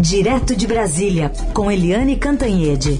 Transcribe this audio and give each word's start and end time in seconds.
Direto 0.00 0.54
de 0.54 0.64
Brasília, 0.64 1.32
com 1.52 1.68
Eliane 1.68 2.16
Cantanhede. 2.16 2.90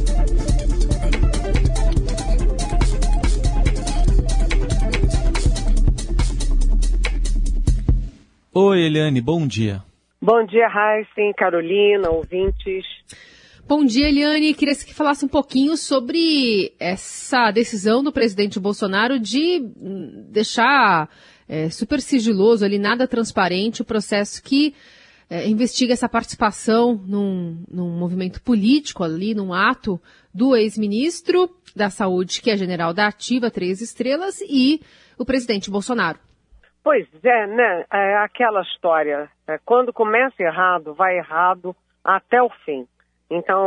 Oi, 8.53 8.81
Eliane, 8.81 9.21
bom 9.21 9.47
dia. 9.47 9.81
Bom 10.21 10.45
dia, 10.45 10.67
Raíssen, 10.67 11.33
Carolina, 11.37 12.11
ouvintes. 12.11 12.85
Bom 13.69 13.85
dia, 13.85 14.09
Eliane. 14.09 14.53
Queria 14.53 14.75
que 14.75 14.93
falasse 14.93 15.25
um 15.25 15.29
pouquinho 15.29 15.77
sobre 15.77 16.73
essa 16.81 17.53
decisão 17.53 18.03
do 18.03 18.11
presidente 18.11 18.59
Bolsonaro 18.59 19.21
de 19.21 19.63
hum, 19.81 20.27
deixar 20.33 21.09
é, 21.49 21.71
super 21.71 22.01
sigiloso 22.01 22.65
ali, 22.65 22.77
nada 22.77 23.07
transparente, 23.07 23.83
o 23.83 23.85
processo 23.85 24.43
que 24.43 24.75
é, 25.31 25.47
investiga 25.47 25.93
essa 25.93 26.09
participação 26.09 26.95
num, 27.07 27.63
num 27.71 27.91
movimento 27.91 28.43
político 28.43 29.05
ali, 29.05 29.35
num 29.35 29.53
ato 29.53 30.01
do 30.33 30.57
ex-ministro 30.57 31.51
da 31.77 31.91
Saúde, 31.91 32.41
que 32.41 32.51
é 32.51 32.57
general 32.57 32.95
da 32.95 33.09
Ativa 33.09 33.51
Três 33.51 33.81
Estrelas, 33.81 34.41
e 34.41 34.81
o 35.19 35.25
presidente 35.25 35.71
Bolsonaro. 35.71 36.19
Pois 36.83 37.07
é, 37.23 37.47
né? 37.47 37.85
É 37.93 38.17
aquela 38.19 38.63
história. 38.63 39.29
É, 39.47 39.59
quando 39.65 39.93
começa 39.93 40.43
errado, 40.43 40.95
vai 40.95 41.19
errado 41.19 41.77
até 42.03 42.43
o 42.43 42.49
fim. 42.65 42.87
Então, 43.31 43.61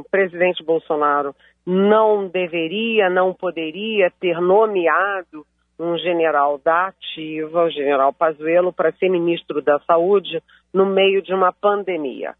o 0.00 0.04
presidente 0.10 0.64
Bolsonaro 0.64 1.34
não 1.66 2.26
deveria, 2.26 3.10
não 3.10 3.34
poderia 3.34 4.10
ter 4.18 4.40
nomeado 4.40 5.44
um 5.80 5.96
general 5.96 6.58
da 6.58 6.88
ativa, 6.88 7.64
o 7.64 7.70
general 7.70 8.12
Pazuello, 8.12 8.72
para 8.72 8.92
ser 8.92 9.08
ministro 9.08 9.62
da 9.62 9.78
Saúde 9.80 10.42
no 10.72 10.84
meio 10.84 11.22
de 11.22 11.32
uma 11.32 11.52
pandemia. 11.52 12.34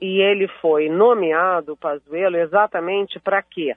E 0.00 0.20
ele 0.20 0.48
foi 0.60 0.88
nomeado, 0.88 1.76
Pazuello, 1.76 2.36
exatamente 2.36 3.18
para 3.18 3.42
quê? 3.42 3.74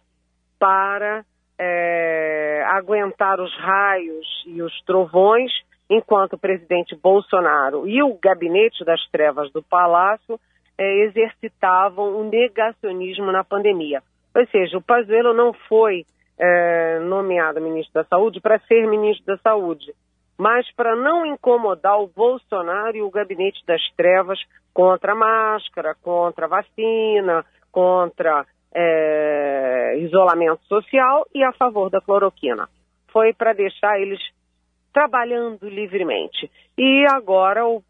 Para 0.59 1.25
é, 1.57 2.63
aguentar 2.67 3.39
os 3.39 3.53
raios 3.57 4.25
e 4.45 4.61
os 4.61 4.73
trovões, 4.81 5.51
enquanto 5.89 6.33
o 6.33 6.37
presidente 6.37 6.95
Bolsonaro 6.95 7.87
e 7.87 8.03
o 8.03 8.17
gabinete 8.21 8.83
das 8.83 9.03
trevas 9.09 9.51
do 9.51 9.63
Palácio 9.63 10.39
é, 10.77 11.05
exercitavam 11.05 12.19
o 12.19 12.23
negacionismo 12.29 13.31
na 13.31 13.43
pandemia. 13.43 14.03
Ou 14.35 14.45
seja, 14.47 14.77
o 14.77 14.81
Pazuello 14.81 15.33
não 15.33 15.53
foi 15.53 16.05
é, 16.37 16.99
nomeado 16.99 17.61
ministro 17.61 17.93
da 17.93 18.03
Saúde 18.05 18.39
para 18.39 18.59
ser 18.59 18.87
ministro 18.87 19.25
da 19.25 19.37
Saúde, 19.37 19.93
mas 20.37 20.69
para 20.75 20.95
não 20.95 21.25
incomodar 21.25 21.99
o 21.99 22.07
Bolsonaro 22.07 22.95
e 22.95 23.01
o 23.01 23.09
gabinete 23.09 23.65
das 23.65 23.81
trevas 23.95 24.39
contra 24.73 25.13
a 25.13 25.15
máscara, 25.15 25.95
contra 25.95 26.45
a 26.45 26.49
vacina, 26.49 27.43
contra 27.71 28.45
é, 28.73 29.97
isolamento 29.99 30.63
social 30.67 31.25
e 31.33 31.43
a 31.43 31.51
favor 31.53 31.89
da 31.89 31.99
cloroquina. 31.99 32.69
Foi 33.11 33.33
para 33.33 33.53
deixar 33.53 33.99
eles 33.99 34.19
trabalhando 34.93 35.67
livremente. 35.67 36.49
E 36.77 37.05
agora 37.11 37.65
o, 37.65 37.83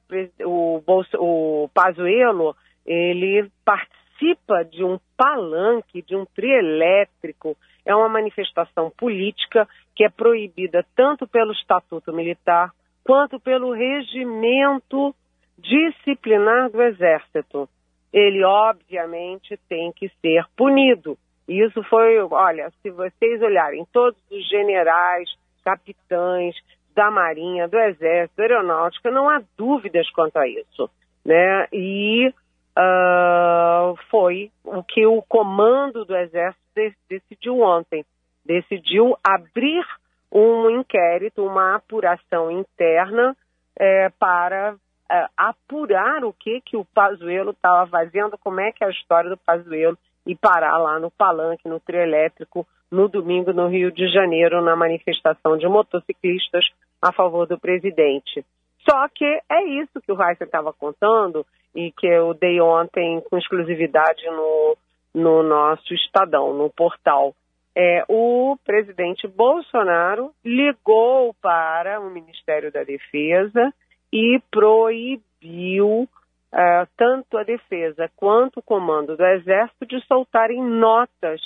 o, 0.45 0.81
o 1.19 1.69
Pazuello 1.73 2.55
ele 2.85 3.49
participa 3.65 4.63
de 4.63 4.83
um 4.83 4.97
palanque, 5.15 6.01
de 6.01 6.15
um 6.15 6.25
trio 6.25 6.57
elétrico, 6.57 7.57
é 7.87 7.95
uma 7.95 8.09
manifestação 8.09 8.91
política 8.91 9.67
que 9.95 10.03
é 10.03 10.09
proibida 10.09 10.85
tanto 10.93 11.25
pelo 11.25 11.53
Estatuto 11.53 12.11
Militar 12.13 12.71
quanto 13.03 13.39
pelo 13.39 13.71
regimento 13.71 15.15
disciplinar 15.57 16.69
do 16.69 16.83
Exército. 16.83 17.69
Ele, 18.11 18.43
obviamente, 18.43 19.57
tem 19.69 19.93
que 19.93 20.09
ser 20.21 20.43
punido. 20.57 21.17
Isso 21.47 21.81
foi, 21.83 22.19
olha, 22.19 22.69
se 22.81 22.89
vocês 22.91 23.41
olharem, 23.41 23.87
todos 23.93 24.19
os 24.29 24.47
generais, 24.49 25.29
capitães 25.63 26.55
da 26.93 27.09
Marinha, 27.09 27.69
do 27.69 27.79
Exército, 27.79 28.35
da 28.35 28.43
Aeronáutica, 28.43 29.09
não 29.09 29.29
há 29.29 29.41
dúvidas 29.57 30.09
quanto 30.11 30.37
a 30.37 30.45
isso. 30.45 30.89
Né? 31.23 31.67
E 31.71 32.33
uh, 32.77 33.97
foi 34.09 34.51
o 34.63 34.83
que 34.83 35.05
o 35.05 35.21
comando 35.23 36.05
do 36.05 36.15
Exército 36.15 36.61
decidiu 37.09 37.61
ontem. 37.61 38.05
Decidiu 38.45 39.17
abrir 39.23 39.83
um 40.31 40.69
inquérito, 40.69 41.43
uma 41.43 41.75
apuração 41.75 42.51
interna 42.51 43.35
é, 43.77 44.09
para 44.19 44.75
é, 45.09 45.27
apurar 45.35 46.23
o 46.23 46.33
que, 46.33 46.61
que 46.61 46.77
o 46.77 46.85
Pazuello 46.85 47.51
estava 47.51 47.87
fazendo, 47.87 48.37
como 48.37 48.59
é 48.59 48.71
que 48.71 48.83
é 48.83 48.87
a 48.87 48.91
história 48.91 49.29
do 49.29 49.37
Pazuello 49.37 49.97
e 50.25 50.35
parar 50.35 50.77
lá 50.77 50.99
no 50.99 51.09
palanque, 51.09 51.67
no 51.67 51.79
trio 51.79 52.01
elétrico, 52.01 52.67
no 52.91 53.07
domingo 53.07 53.53
no 53.53 53.67
Rio 53.67 53.91
de 53.91 54.07
Janeiro, 54.11 54.61
na 54.61 54.75
manifestação 54.75 55.57
de 55.57 55.67
motociclistas 55.67 56.65
a 57.01 57.11
favor 57.11 57.47
do 57.47 57.57
presidente. 57.57 58.45
Só 58.89 59.07
que 59.09 59.25
é 59.49 59.63
isso 59.65 60.01
que 60.01 60.11
o 60.11 60.15
Reis 60.15 60.39
estava 60.39 60.71
contando 60.71 61.45
e 61.75 61.91
que 61.91 62.07
eu 62.07 62.33
dei 62.33 62.61
ontem 62.61 63.21
com 63.29 63.37
exclusividade 63.37 64.25
no, 64.27 64.77
no 65.13 65.43
nosso 65.43 65.93
Estadão, 65.93 66.53
no 66.53 66.69
portal. 66.69 67.35
É, 67.75 68.03
o 68.07 68.57
presidente 68.65 69.27
Bolsonaro 69.27 70.31
ligou 70.43 71.35
para 71.41 71.99
o 71.99 72.09
Ministério 72.09 72.71
da 72.71 72.83
Defesa 72.83 73.73
e 74.11 74.41
proibiu 74.49 76.07
uh, 76.53 76.87
tanto 76.95 77.37
a 77.37 77.43
defesa 77.43 78.09
quanto 78.15 78.59
o 78.59 78.63
comando 78.63 79.15
do 79.15 79.25
Exército 79.25 79.85
de 79.85 80.03
soltarem 80.07 80.63
notas 80.63 81.39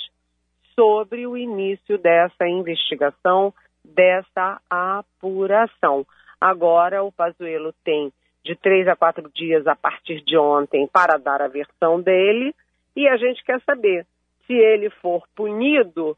sobre 0.74 1.26
o 1.26 1.36
início 1.36 1.98
dessa 1.98 2.46
investigação, 2.46 3.52
dessa 3.84 4.58
apuração. 4.70 6.06
Agora 6.42 7.04
o 7.04 7.12
Pazuello 7.12 7.72
tem 7.84 8.12
de 8.44 8.56
três 8.56 8.88
a 8.88 8.96
quatro 8.96 9.30
dias 9.32 9.64
a 9.64 9.76
partir 9.76 10.20
de 10.22 10.36
ontem 10.36 10.88
para 10.88 11.16
dar 11.16 11.40
a 11.40 11.46
versão 11.46 12.00
dele 12.00 12.52
e 12.96 13.06
a 13.06 13.16
gente 13.16 13.44
quer 13.44 13.60
saber 13.60 14.04
se 14.44 14.52
ele 14.52 14.90
for 14.90 15.22
punido, 15.36 16.16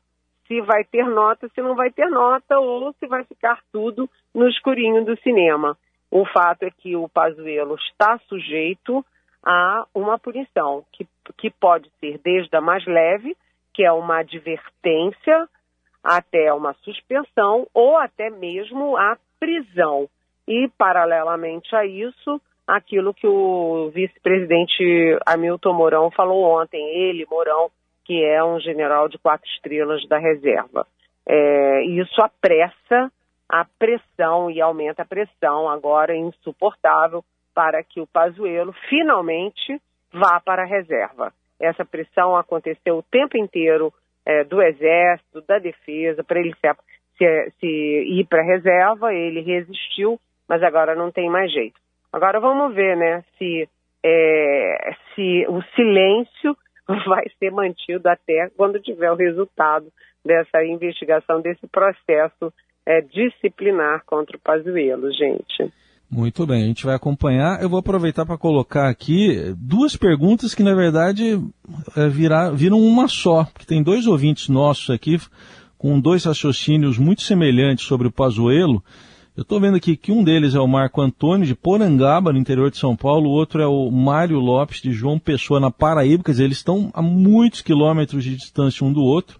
se 0.48 0.62
vai 0.62 0.82
ter 0.82 1.04
nota, 1.04 1.46
se 1.50 1.60
não 1.60 1.74
vai 1.74 1.90
ter 1.90 2.08
nota 2.08 2.58
ou 2.58 2.90
se 2.94 3.06
vai 3.06 3.22
ficar 3.24 3.60
tudo 3.70 4.08
no 4.34 4.48
escurinho 4.48 5.04
do 5.04 5.14
cinema. 5.18 5.76
O 6.10 6.24
fato 6.24 6.62
é 6.62 6.70
que 6.70 6.96
o 6.96 7.06
Pazuello 7.06 7.74
está 7.74 8.18
sujeito 8.26 9.04
a 9.44 9.84
uma 9.94 10.18
punição 10.18 10.86
que, 10.90 11.06
que 11.36 11.50
pode 11.50 11.92
ser 12.00 12.18
desde 12.24 12.56
a 12.56 12.62
mais 12.62 12.82
leve, 12.86 13.36
que 13.74 13.84
é 13.84 13.92
uma 13.92 14.20
advertência, 14.20 15.46
até 16.02 16.50
uma 16.50 16.72
suspensão 16.82 17.66
ou 17.74 17.98
até 17.98 18.30
mesmo 18.30 18.96
a 18.96 19.18
prisão. 19.44 20.08
E, 20.48 20.68
paralelamente 20.78 21.74
a 21.76 21.84
isso, 21.84 22.40
aquilo 22.66 23.12
que 23.12 23.26
o 23.26 23.90
vice-presidente 23.94 25.18
Hamilton 25.26 25.72
Mourão 25.74 26.10
falou 26.10 26.60
ontem, 26.60 26.82
ele, 26.96 27.26
Mourão, 27.30 27.70
que 28.04 28.24
é 28.24 28.42
um 28.42 28.58
general 28.58 29.08
de 29.08 29.18
quatro 29.18 29.48
estrelas 29.50 30.06
da 30.08 30.18
reserva. 30.18 30.86
É, 31.26 31.82
isso 31.84 32.20
apressa 32.22 33.10
a 33.48 33.66
pressão 33.78 34.50
e 34.50 34.60
aumenta 34.60 35.02
a 35.02 35.06
pressão, 35.06 35.68
agora 35.68 36.16
insuportável, 36.16 37.22
para 37.54 37.82
que 37.82 38.00
o 38.00 38.06
Pazuello 38.06 38.74
finalmente 38.88 39.80
vá 40.12 40.40
para 40.40 40.62
a 40.62 40.66
reserva. 40.66 41.32
Essa 41.60 41.84
pressão 41.84 42.36
aconteceu 42.36 42.98
o 42.98 43.02
tempo 43.02 43.38
inteiro 43.38 43.92
é, 44.26 44.44
do 44.44 44.60
Exército, 44.60 45.42
da 45.42 45.58
Defesa, 45.58 46.24
para 46.24 46.40
ele 46.40 46.54
se, 46.54 46.68
se, 47.16 47.50
se 47.60 47.66
ir 47.66 48.26
para 48.28 48.42
reserva, 48.42 49.12
ele 49.12 49.40
resistiu 49.40 50.18
mas 50.48 50.62
agora 50.62 50.94
não 50.94 51.10
tem 51.10 51.30
mais 51.30 51.52
jeito. 51.52 51.76
Agora 52.12 52.38
vamos 52.40 52.74
ver, 52.74 52.96
né, 52.96 53.24
se, 53.38 53.68
é, 54.04 54.94
se 55.14 55.46
o 55.48 55.62
silêncio 55.74 56.56
vai 57.06 57.24
ser 57.38 57.50
mantido 57.50 58.08
até 58.08 58.48
quando 58.56 58.80
tiver 58.80 59.10
o 59.10 59.16
resultado 59.16 59.86
dessa 60.24 60.64
investigação, 60.64 61.40
desse 61.40 61.66
processo 61.66 62.52
é, 62.86 63.00
disciplinar 63.00 64.04
contra 64.06 64.36
o 64.36 64.40
Pazuello, 64.40 65.10
gente. 65.12 65.72
Muito 66.10 66.46
bem, 66.46 66.62
a 66.62 66.66
gente 66.66 66.84
vai 66.84 66.94
acompanhar. 66.94 67.60
Eu 67.60 67.68
vou 67.68 67.80
aproveitar 67.80 68.24
para 68.24 68.38
colocar 68.38 68.88
aqui 68.88 69.52
duas 69.56 69.96
perguntas 69.96 70.54
que, 70.54 70.62
na 70.62 70.74
verdade, 70.74 71.40
é, 71.96 72.08
virar, 72.08 72.50
viram 72.50 72.78
uma 72.78 73.08
só, 73.08 73.44
porque 73.46 73.66
tem 73.66 73.82
dois 73.82 74.06
ouvintes 74.06 74.48
nossos 74.48 74.90
aqui 74.90 75.16
com 75.78 76.00
dois 76.00 76.24
raciocínios 76.24 76.98
muito 76.98 77.22
semelhantes 77.22 77.84
sobre 77.84 78.08
o 78.08 78.12
Pazuello. 78.12 78.82
Eu 79.36 79.42
estou 79.42 79.58
vendo 79.58 79.76
aqui 79.76 79.96
que 79.96 80.12
um 80.12 80.22
deles 80.22 80.54
é 80.54 80.60
o 80.60 80.68
Marco 80.68 81.00
Antônio 81.00 81.46
de 81.46 81.54
Porangaba, 81.54 82.32
no 82.32 82.38
interior 82.38 82.70
de 82.70 82.78
São 82.78 82.94
Paulo, 82.94 83.28
o 83.28 83.32
outro 83.32 83.60
é 83.60 83.66
o 83.66 83.90
Mário 83.90 84.38
Lopes 84.38 84.80
de 84.80 84.92
João 84.92 85.18
Pessoa, 85.18 85.58
na 85.58 85.70
Paraíba, 85.70 86.22
quer 86.22 86.30
dizer, 86.30 86.44
eles 86.44 86.58
estão 86.58 86.90
a 86.94 87.02
muitos 87.02 87.60
quilômetros 87.60 88.22
de 88.22 88.36
distância 88.36 88.86
um 88.86 88.92
do 88.92 89.02
outro. 89.02 89.38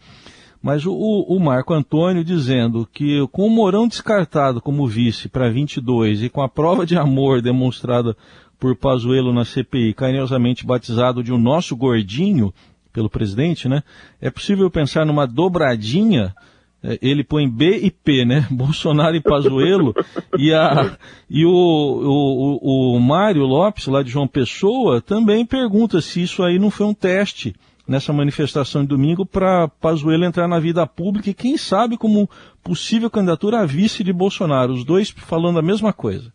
Mas 0.60 0.86
o, 0.86 0.92
o 0.92 1.38
Marco 1.38 1.74
Antônio 1.74 2.24
dizendo 2.24 2.88
que 2.92 3.24
com 3.30 3.46
o 3.46 3.50
Mourão 3.50 3.86
descartado 3.86 4.60
como 4.60 4.86
vice 4.86 5.28
para 5.28 5.50
22 5.50 6.22
e 6.22 6.28
com 6.30 6.40
a 6.40 6.48
prova 6.48 6.86
de 6.86 6.96
amor 6.96 7.42
demonstrada 7.42 8.16
por 8.58 8.74
Pazuello 8.74 9.30
na 9.32 9.44
CPI, 9.44 9.92
carinhosamente 9.92 10.64
batizado 10.64 11.22
de 11.22 11.32
o 11.32 11.38
nosso 11.38 11.76
gordinho 11.76 12.52
pelo 12.94 13.10
presidente, 13.10 13.68
né? 13.68 13.82
É 14.20 14.30
possível 14.30 14.70
pensar 14.70 15.04
numa 15.04 15.26
dobradinha 15.26 16.34
é, 16.82 16.98
ele 17.00 17.24
põe 17.24 17.48
B 17.48 17.78
e 17.78 17.90
P, 17.90 18.26
né? 18.26 18.46
Bolsonaro 18.52 19.16
e 19.16 19.20
Pazuello, 19.20 19.94
e, 20.38 20.52
a, 20.52 20.96
e 21.30 21.44
o, 21.46 21.50
o, 21.50 22.94
o, 22.94 23.00
Mário 23.00 23.42
Lopes, 23.42 23.86
lá 23.86 24.02
de 24.02 24.10
João 24.10 24.28
Pessoa, 24.28 25.00
também 25.00 25.46
pergunta 25.46 26.00
se 26.02 26.22
isso 26.22 26.42
aí 26.42 26.58
não 26.58 26.70
foi 26.70 26.86
um 26.86 26.94
teste 26.94 27.54
nessa 27.88 28.12
manifestação 28.12 28.82
de 28.82 28.88
domingo 28.88 29.24
para 29.24 29.68
Pazuello 29.68 30.24
entrar 30.24 30.46
na 30.46 30.60
vida 30.60 30.86
pública 30.86 31.30
e 31.30 31.34
quem 31.34 31.56
sabe 31.56 31.96
como 31.96 32.28
possível 32.62 33.10
candidatura 33.10 33.60
a 33.60 33.66
vice 33.66 34.04
de 34.04 34.12
Bolsonaro, 34.12 34.72
os 34.72 34.84
dois 34.84 35.10
falando 35.10 35.58
a 35.58 35.62
mesma 35.62 35.92
coisa. 35.92 36.32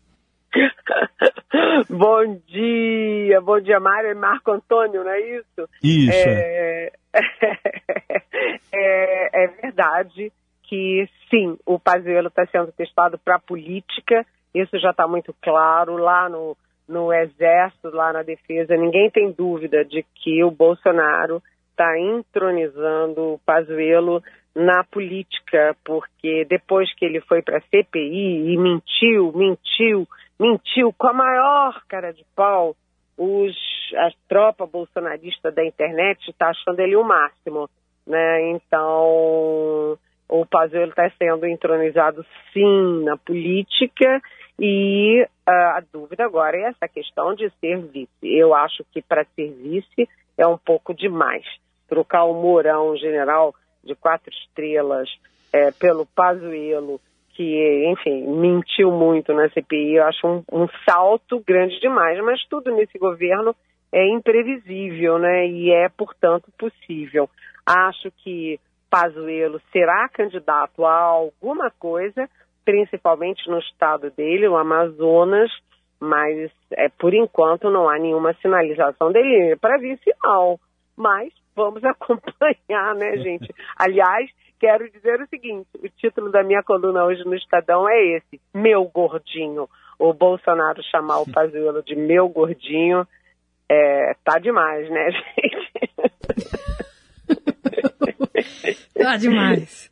bom 1.88 2.40
dia, 2.46 3.40
bom 3.40 3.60
dia 3.60 3.78
Mário 3.78 4.10
e 4.10 4.14
Marco 4.14 4.50
Antônio, 4.50 5.04
não 5.04 5.10
é 5.10 5.20
isso? 5.20 5.68
Isso. 5.82 6.28
É, 6.28 6.92
é, 8.72 9.44
é 9.44 9.46
verdade 9.62 10.32
que 10.64 11.08
sim, 11.28 11.56
o 11.66 11.78
Pazuello 11.78 12.28
está 12.28 12.46
sendo 12.46 12.72
testado 12.72 13.18
para 13.18 13.38
política, 13.38 14.24
isso 14.54 14.78
já 14.78 14.90
está 14.90 15.06
muito 15.06 15.34
claro 15.42 15.96
lá 15.96 16.28
no, 16.28 16.56
no 16.88 17.12
Exército, 17.12 17.90
lá 17.90 18.12
na 18.12 18.22
Defesa, 18.22 18.76
ninguém 18.76 19.10
tem 19.10 19.32
dúvida 19.32 19.84
de 19.84 20.04
que 20.14 20.42
o 20.44 20.50
Bolsonaro 20.50 21.42
está 21.70 21.98
entronizando 21.98 23.34
o 23.34 23.40
Pazuello 23.44 24.22
na 24.54 24.84
política, 24.84 25.76
porque 25.84 26.44
depois 26.48 26.92
que 26.94 27.04
ele 27.04 27.20
foi 27.20 27.42
para 27.42 27.58
a 27.58 27.62
CPI 27.62 28.52
e 28.52 28.56
mentiu, 28.56 29.32
mentiu, 29.34 30.06
mentiu 30.40 30.92
com 30.96 31.06
a 31.08 31.12
maior 31.12 31.82
cara 31.86 32.12
de 32.12 32.24
pau, 32.34 32.74
os, 33.16 33.54
a 33.94 34.10
tropa 34.26 34.64
bolsonarista 34.64 35.52
da 35.52 35.62
internet 35.62 36.30
está 36.30 36.48
achando 36.48 36.80
ele 36.80 36.96
o 36.96 37.04
máximo, 37.04 37.68
né? 38.06 38.50
Então 38.52 39.98
o 40.26 40.46
Pazuello 40.46 40.90
está 40.90 41.10
sendo 41.18 41.46
entronizado 41.46 42.24
sim 42.52 43.04
na 43.04 43.18
política 43.18 44.22
e 44.58 45.22
uh, 45.22 45.50
a 45.50 45.82
dúvida 45.92 46.24
agora 46.24 46.56
é 46.56 46.62
essa 46.62 46.88
questão 46.88 47.34
de 47.34 47.50
ser 47.60 47.78
vice. 47.78 48.08
Eu 48.22 48.54
acho 48.54 48.82
que 48.90 49.02
para 49.02 49.26
ser 49.36 49.52
vice 49.52 50.08
é 50.38 50.46
um 50.46 50.56
pouco 50.56 50.94
demais. 50.94 51.44
Trocar 51.86 52.24
o 52.24 52.32
Mourão, 52.32 52.96
general 52.96 53.54
de 53.84 53.94
quatro 53.94 54.32
estrelas, 54.32 55.10
é, 55.52 55.72
pelo 55.72 56.06
Pazuello, 56.06 57.00
que, 57.34 57.86
enfim, 57.90 58.26
mentiu 58.26 58.90
muito 58.90 59.32
na 59.32 59.48
CPI, 59.48 59.96
eu 59.96 60.04
acho 60.04 60.26
um, 60.26 60.42
um 60.52 60.66
salto 60.88 61.42
grande 61.46 61.78
demais. 61.80 62.18
Mas 62.24 62.44
tudo 62.48 62.70
nesse 62.74 62.98
governo 62.98 63.54
é 63.92 64.06
imprevisível, 64.08 65.18
né? 65.18 65.46
E 65.46 65.70
é, 65.72 65.88
portanto, 65.88 66.50
possível. 66.58 67.28
Acho 67.66 68.10
que 68.22 68.58
Pazuello 68.90 69.60
será 69.72 70.08
candidato 70.08 70.84
a 70.84 70.94
alguma 70.94 71.70
coisa, 71.70 72.28
principalmente 72.64 73.48
no 73.48 73.58
estado 73.58 74.10
dele, 74.10 74.48
o 74.48 74.56
Amazonas, 74.56 75.50
mas 76.00 76.50
é, 76.72 76.88
por 76.88 77.14
enquanto 77.14 77.70
não 77.70 77.88
há 77.88 77.98
nenhuma 77.98 78.34
sinalização 78.34 79.12
dele 79.12 79.56
para 79.56 79.78
vice 79.78 80.10
não. 80.24 80.58
Mas 80.96 81.32
vamos 81.54 81.82
acompanhar, 81.84 82.94
né, 82.96 83.16
gente? 83.18 83.54
Aliás, 83.76 84.30
quero 84.60 84.88
dizer 84.90 85.20
o 85.20 85.26
seguinte: 85.26 85.66
o 85.82 85.88
título 85.88 86.30
da 86.30 86.44
minha 86.44 86.62
coluna 86.62 87.04
hoje 87.04 87.24
no 87.24 87.34
Estadão 87.34 87.88
é 87.88 88.16
esse: 88.16 88.40
Meu 88.54 88.84
Gordinho. 88.84 89.68
O 89.98 90.14
Bolsonaro 90.14 90.82
chamar 90.84 91.20
o 91.20 91.28
Pazuello 91.32 91.82
de 91.82 91.94
meu 91.94 92.28
gordinho 92.28 93.06
é, 93.68 94.14
tá 94.24 94.38
demais, 94.38 94.88
né, 94.90 95.10
gente? 95.12 95.70
Tá 98.94 99.16
demais. 99.16 99.90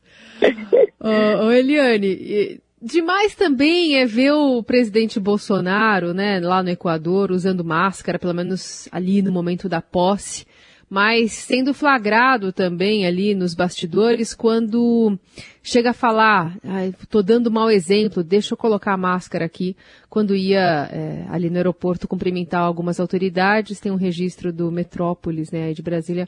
ô, 0.99 1.44
ô, 1.44 1.53
Eliane, 1.53 2.61
demais 2.81 3.35
também 3.35 4.00
é 4.00 4.06
ver 4.06 4.32
o 4.32 4.62
presidente 4.62 5.21
Bolsonaro, 5.21 6.14
né, 6.14 6.41
lá 6.41 6.62
no 6.62 6.71
Equador, 6.71 7.31
usando 7.31 7.62
máscara, 7.62 8.19
pelo 8.19 8.35
menos 8.35 8.88
ali 8.91 9.21
no 9.21 9.31
momento 9.31 9.69
da 9.69 9.82
posse 9.82 10.47
mas 10.88 11.32
sendo 11.32 11.75
flagrado 11.75 12.52
também 12.52 13.06
ali 13.06 13.35
nos 13.35 13.55
bastidores 13.55 14.35
quando 14.35 15.19
chega 15.62 15.90
a 15.90 15.94
falar, 15.94 16.56
estou 17.02 17.23
dando 17.23 17.50
mau 17.50 17.70
exemplo, 17.70 18.25
deixa 18.25 18.55
eu 18.55 18.56
colocar 18.56 18.94
a 18.94 18.96
máscara 18.96 19.44
aqui, 19.44 19.76
quando 20.08 20.35
ia 20.35 20.88
é, 20.90 21.26
ali 21.29 21.50
no 21.50 21.56
aeroporto 21.56 22.08
cumprimentar 22.08 22.62
algumas 22.62 22.99
autoridades, 22.99 23.79
tem 23.79 23.93
um 23.93 23.96
registro 23.96 24.50
do 24.50 24.73
Metrópolis, 24.73 25.50
né, 25.50 25.75
de 25.75 25.82
Brasília, 25.82 26.26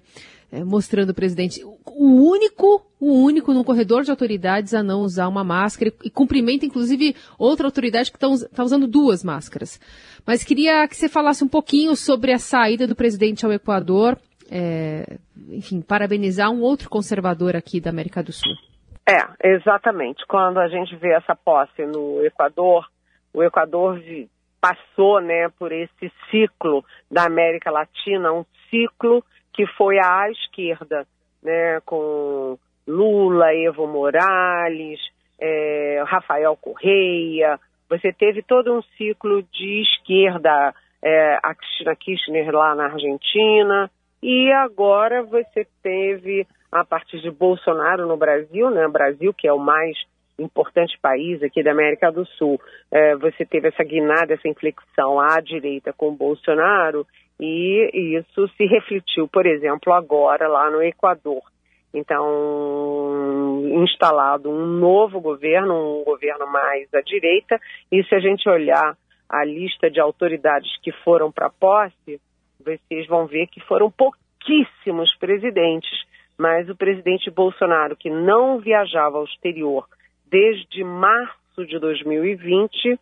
é, 0.53 0.63
mostrando 0.63 1.11
o 1.11 1.15
presidente, 1.15 1.65
o 1.65 2.31
único, 2.31 2.85
o 3.01 3.15
único 3.15 3.55
no 3.55 3.65
corredor 3.65 4.03
de 4.03 4.11
autoridades 4.11 4.75
a 4.75 4.83
não 4.83 5.01
usar 5.01 5.29
uma 5.29 5.45
máscara 5.45 5.91
e 6.05 6.11
cumprimenta 6.11 6.67
inclusive 6.67 7.17
outra 7.39 7.67
autoridade 7.67 8.11
que 8.13 8.19
está 8.23 8.63
usando 8.63 8.87
duas 8.87 9.25
máscaras. 9.25 9.81
Mas 10.27 10.45
queria 10.45 10.87
que 10.87 10.97
você 10.97 11.09
falasse 11.09 11.43
um 11.43 11.49
pouquinho 11.49 11.97
sobre 11.97 12.33
a 12.33 12.39
saída 12.39 12.87
do 12.87 12.95
presidente 12.95 13.47
ao 13.47 13.53
Equador, 13.53 14.19
é, 14.51 15.19
enfim, 15.49 15.81
parabenizar 15.81 16.51
um 16.51 16.61
outro 16.61 16.91
conservador 16.91 17.55
aqui 17.55 17.81
da 17.81 17.91
América 17.91 18.23
do 18.23 18.33
Sul. 18.33 18.53
É, 19.09 19.49
exatamente. 19.55 20.27
Quando 20.27 20.59
a 20.59 20.69
gente 20.69 20.95
vê 20.97 21.13
essa 21.13 21.35
posse 21.35 21.87
no 21.87 22.25
Equador, 22.25 22.87
o 23.33 23.43
Equador 23.43 24.01
passou 24.61 25.21
né, 25.21 25.49
por 25.59 25.73
esse 25.73 26.13
ciclo 26.31 26.85
da 27.11 27.25
América 27.25 27.71
Latina, 27.71 28.33
um 28.33 28.45
ciclo 28.69 29.25
que 29.53 29.67
foi 29.67 29.99
à 29.99 30.31
esquerda, 30.31 31.07
né, 31.43 31.81
com 31.85 32.59
Lula, 32.87 33.55
Evo 33.55 33.87
Morales, 33.87 35.01
é, 35.41 36.03
Rafael 36.07 36.57
Correia. 36.57 37.59
Você 37.89 38.13
teve 38.13 38.43
todo 38.43 38.77
um 38.77 38.83
ciclo 38.97 39.43
de 39.53 39.83
esquerda, 39.83 40.75
é, 41.03 41.39
a 41.43 41.55
Cristina 41.55 41.97
Kirchner 41.97 42.51
lá 42.53 42.75
na 42.75 42.85
Argentina, 42.85 43.91
e 44.23 44.53
agora 44.53 45.23
você 45.23 45.67
teve, 45.83 46.47
a 46.71 46.85
partir 46.85 47.21
de 47.21 47.31
Bolsonaro 47.31 48.07
no 48.07 48.17
Brasil, 48.17 48.71
né? 48.71 48.87
Brasil, 48.89 49.33
que 49.33 49.49
é 49.49 49.53
o 49.53 49.59
mais 49.59 49.97
importante 50.39 50.99
país 51.01 51.43
aqui 51.43 51.63
da 51.63 51.73
América 51.73 52.11
do 52.11 52.25
Sul, 52.27 52.61
é, 52.91 53.15
você 53.17 53.45
teve 53.45 53.69
essa 53.69 53.85
guinada, 53.85 54.35
essa 54.35 54.49
inflexão 54.49 55.21
à 55.21 55.41
direita 55.41 55.93
com 55.93 56.15
Bolsonaro, 56.15 57.07
e 57.39 58.17
isso 58.19 58.49
se 58.57 58.67
refletiu, 58.67 59.29
por 59.29 59.47
exemplo, 59.47 59.93
agora 59.93 60.49
lá 60.49 60.71
no 60.71 60.83
Equador. 60.83 61.43
Então, 61.93 63.63
instalado 63.83 64.51
um 64.51 64.67
novo 64.67 65.21
governo, 65.21 66.01
um 66.01 66.05
governo 66.05 66.47
mais 66.47 66.93
à 66.95 67.01
direita, 67.01 67.59
e 67.91 68.03
se 68.05 68.15
a 68.15 68.21
gente 68.21 68.49
olhar 68.49 68.97
a 69.29 69.45
lista 69.45 69.91
de 69.91 70.01
autoridades 70.01 70.71
que 70.83 70.93
foram 71.05 71.33
para 71.33 71.51
posse, 71.51 72.21
vocês 72.65 73.07
vão 73.07 73.27
ver 73.27 73.47
que 73.47 73.61
foram 73.61 73.91
pouquíssimos 73.91 75.15
presidentes, 75.19 76.05
mas 76.39 76.69
o 76.69 76.77
presidente 76.77 77.31
Bolsonaro, 77.31 77.97
que 77.97 78.11
não 78.11 78.59
viajava 78.59 79.19
ao 79.19 79.25
exterior 79.25 79.87
desde 80.31 80.85
março 80.85 81.67
de 81.67 81.79
2020, 81.79 82.99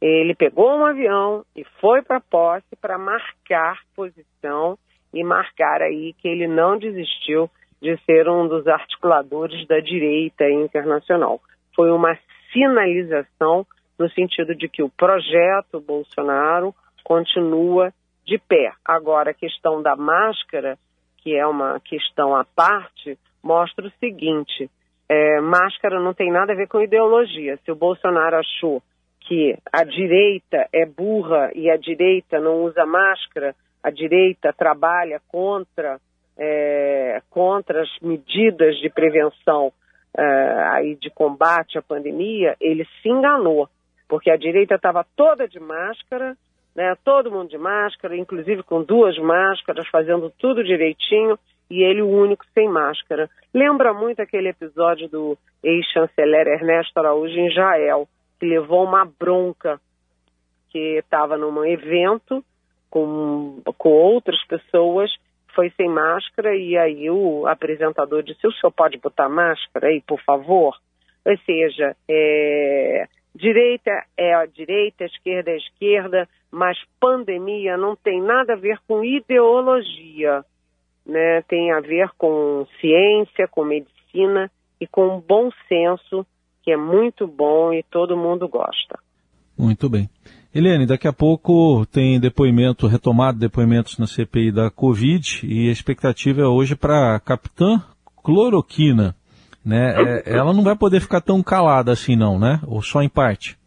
ele 0.00 0.34
pegou 0.34 0.70
um 0.70 0.86
avião 0.86 1.44
e 1.56 1.64
foi 1.80 2.02
para 2.02 2.18
a 2.18 2.20
posse 2.20 2.76
para 2.80 2.96
marcar 2.96 3.80
posição 3.96 4.78
e 5.12 5.24
marcar 5.24 5.82
aí 5.82 6.14
que 6.14 6.28
ele 6.28 6.46
não 6.46 6.78
desistiu 6.78 7.50
de 7.82 7.96
ser 8.04 8.28
um 8.28 8.46
dos 8.46 8.66
articuladores 8.66 9.66
da 9.66 9.80
direita 9.80 10.48
internacional. 10.48 11.40
Foi 11.74 11.90
uma 11.90 12.16
sinalização 12.52 13.66
no 13.98 14.08
sentido 14.10 14.54
de 14.54 14.68
que 14.68 14.82
o 14.82 14.88
projeto 14.88 15.80
Bolsonaro 15.80 16.74
continua 17.04 17.92
de 18.28 18.38
pé. 18.38 18.72
Agora, 18.84 19.30
a 19.30 19.34
questão 19.34 19.82
da 19.82 19.96
máscara, 19.96 20.78
que 21.16 21.34
é 21.34 21.46
uma 21.46 21.80
questão 21.80 22.36
à 22.36 22.44
parte, 22.44 23.18
mostra 23.42 23.86
o 23.86 23.92
seguinte: 23.98 24.70
é, 25.08 25.40
máscara 25.40 25.98
não 25.98 26.12
tem 26.12 26.30
nada 26.30 26.52
a 26.52 26.56
ver 26.56 26.68
com 26.68 26.82
ideologia. 26.82 27.58
Se 27.64 27.72
o 27.72 27.76
Bolsonaro 27.76 28.36
achou 28.36 28.82
que 29.20 29.56
a 29.72 29.82
direita 29.82 30.68
é 30.72 30.84
burra 30.84 31.50
e 31.54 31.70
a 31.70 31.76
direita 31.76 32.38
não 32.38 32.64
usa 32.64 32.84
máscara, 32.84 33.54
a 33.82 33.90
direita 33.90 34.52
trabalha 34.52 35.20
contra, 35.28 35.98
é, 36.36 37.22
contra 37.30 37.82
as 37.82 37.98
medidas 38.00 38.76
de 38.76 38.90
prevenção 38.90 39.72
é, 40.16 40.22
aí 40.72 40.94
de 40.96 41.10
combate 41.10 41.78
à 41.78 41.82
pandemia, 41.82 42.56
ele 42.60 42.86
se 43.00 43.08
enganou, 43.08 43.68
porque 44.08 44.30
a 44.30 44.36
direita 44.36 44.74
estava 44.74 45.06
toda 45.16 45.46
de 45.46 45.60
máscara 45.60 46.36
né? 46.74 46.96
Todo 47.04 47.30
mundo 47.30 47.48
de 47.48 47.58
máscara, 47.58 48.16
inclusive 48.16 48.62
com 48.62 48.82
duas 48.82 49.18
máscaras, 49.18 49.86
fazendo 49.88 50.32
tudo 50.38 50.64
direitinho, 50.64 51.38
e 51.70 51.82
ele 51.82 52.00
o 52.00 52.08
único 52.08 52.44
sem 52.54 52.68
máscara. 52.68 53.28
Lembra 53.52 53.92
muito 53.92 54.20
aquele 54.20 54.48
episódio 54.48 55.08
do 55.08 55.36
ex-chanceler 55.62 56.46
Ernesto 56.46 56.98
Araújo 56.98 57.34
em 57.34 57.48
Israel, 57.48 58.08
que 58.38 58.46
levou 58.46 58.84
uma 58.84 59.04
bronca 59.04 59.80
porque 60.68 60.98
estava 60.98 61.36
num 61.36 61.64
evento 61.64 62.44
com, 62.90 63.60
com 63.78 63.88
outras 63.88 64.42
pessoas, 64.46 65.10
foi 65.54 65.70
sem 65.70 65.88
máscara 65.88 66.54
e 66.54 66.76
aí 66.76 67.10
o 67.10 67.46
apresentador 67.46 68.22
disse, 68.22 68.46
o 68.46 68.52
senhor 68.52 68.70
pode 68.70 68.98
botar 68.98 69.28
máscara 69.28 69.88
aí, 69.88 70.02
por 70.06 70.20
favor? 70.22 70.76
Ou 71.24 71.38
seja, 71.38 71.96
é, 72.08 73.08
direita 73.34 73.90
é 74.16 74.34
a 74.34 74.46
direita, 74.46 75.04
esquerda 75.04 75.50
é 75.50 75.54
a 75.54 75.58
esquerda, 75.58 76.28
mas 76.50 76.78
pandemia 77.00 77.76
não 77.76 77.96
tem 77.96 78.20
nada 78.20 78.54
a 78.54 78.56
ver 78.56 78.78
com 78.86 79.04
ideologia, 79.04 80.44
né? 81.06 81.42
tem 81.42 81.72
a 81.72 81.80
ver 81.80 82.10
com 82.16 82.66
ciência, 82.80 83.48
com 83.48 83.64
medicina 83.64 84.50
e 84.80 84.86
com 84.86 85.20
bom 85.20 85.50
senso, 85.68 86.26
que 86.62 86.72
é 86.72 86.76
muito 86.76 87.26
bom 87.26 87.72
e 87.72 87.82
todo 87.82 88.16
mundo 88.16 88.48
gosta. 88.48 88.98
Muito 89.56 89.88
bem. 89.88 90.08
Eliane, 90.54 90.86
daqui 90.86 91.06
a 91.06 91.12
pouco 91.12 91.84
tem 91.86 92.18
depoimento, 92.18 92.86
retomado 92.86 93.38
depoimentos 93.38 93.98
na 93.98 94.06
CPI 94.06 94.50
da 94.50 94.70
Covid 94.70 95.46
e 95.46 95.68
a 95.68 95.72
expectativa 95.72 96.40
é 96.40 96.46
hoje 96.46 96.74
para 96.74 97.14
a 97.14 97.20
capitã 97.20 97.82
cloroquina. 98.22 99.14
Né? 99.64 100.22
É, 100.24 100.36
ela 100.36 100.52
não 100.52 100.62
vai 100.62 100.76
poder 100.76 101.00
ficar 101.00 101.20
tão 101.20 101.42
calada 101.42 101.92
assim 101.92 102.16
não, 102.16 102.38
né? 102.38 102.60
Ou 102.66 102.82
só 102.82 103.02
em 103.02 103.08
parte? 103.08 103.58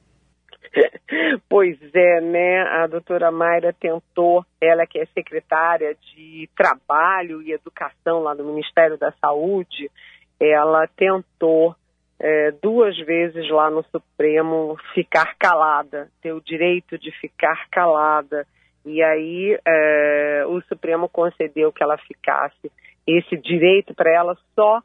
Pois 1.48 1.78
é, 1.94 2.22
né? 2.22 2.62
A 2.62 2.88
doutora 2.88 3.30
Mayra 3.30 3.74
tentou, 3.78 4.46
ela 4.62 4.86
que 4.86 4.98
é 4.98 5.06
secretária 5.08 5.96
de 5.96 6.50
Trabalho 6.56 7.42
e 7.42 7.52
Educação 7.52 8.24
lá 8.24 8.34
do 8.34 8.46
Ministério 8.46 8.98
da 8.98 9.12
Saúde, 9.20 9.92
ela 10.40 10.88
tentou 10.88 11.76
é, 12.20 12.52
duas 12.62 12.98
vezes 13.00 13.50
lá 13.50 13.70
no 13.70 13.84
Supremo 13.92 14.78
ficar 14.94 15.36
calada, 15.38 16.10
ter 16.22 16.32
o 16.32 16.42
direito 16.42 16.98
de 16.98 17.12
ficar 17.20 17.68
calada. 17.70 18.48
E 18.86 19.04
aí 19.04 19.60
é, 19.68 20.46
o 20.48 20.62
Supremo 20.62 21.10
concedeu 21.10 21.72
que 21.74 21.84
ela 21.84 21.98
ficasse 21.98 22.72
esse 23.06 23.36
direito 23.36 23.94
para 23.94 24.12
ela 24.12 24.38
só 24.56 24.82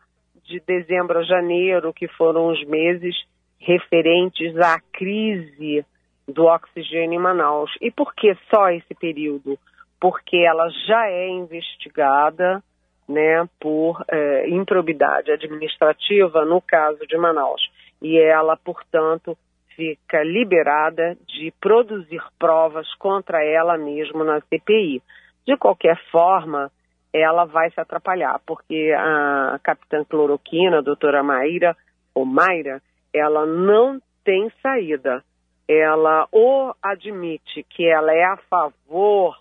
de 0.46 0.60
dezembro 0.60 1.18
a 1.18 1.22
janeiro, 1.22 1.92
que 1.92 2.08
foram 2.08 2.48
os 2.48 2.64
meses 2.66 3.14
referentes 3.58 4.56
à 4.58 4.80
crise 4.92 5.84
do 6.28 6.44
oxigênio 6.44 7.18
em 7.18 7.22
Manaus. 7.22 7.70
E 7.80 7.90
por 7.90 8.14
que 8.14 8.36
só 8.52 8.70
esse 8.70 8.94
período? 8.94 9.58
Porque 10.00 10.36
ela 10.36 10.68
já 10.86 11.08
é 11.08 11.28
investigada 11.28 12.62
né, 13.08 13.48
por 13.60 14.04
é, 14.08 14.48
improbidade 14.48 15.30
administrativa 15.30 16.44
no 16.44 16.60
caso 16.60 17.06
de 17.06 17.16
Manaus. 17.16 17.62
E 18.02 18.18
ela, 18.18 18.56
portanto, 18.56 19.36
fica 19.74 20.22
liberada 20.22 21.16
de 21.26 21.52
produzir 21.60 22.22
provas 22.38 22.92
contra 22.94 23.44
ela 23.44 23.78
mesma 23.78 24.24
na 24.24 24.40
CPI. 24.40 25.02
De 25.46 25.56
qualquer 25.56 25.96
forma, 26.10 26.70
ela 27.12 27.44
vai 27.44 27.70
se 27.70 27.80
atrapalhar, 27.80 28.40
porque 28.46 28.92
a 28.96 29.58
capitã 29.62 30.04
cloroquina, 30.04 30.78
a 30.78 30.82
doutora 30.82 31.22
Maíra, 31.22 31.76
ou 32.14 32.24
Mayra, 32.24 32.82
ela 33.14 33.46
não 33.46 34.00
tem 34.24 34.50
saída. 34.62 35.22
Ela 35.68 36.28
ou 36.30 36.74
admite 36.82 37.64
que 37.70 37.86
ela 37.86 38.12
é 38.12 38.24
a 38.24 38.36
favor, 38.48 39.36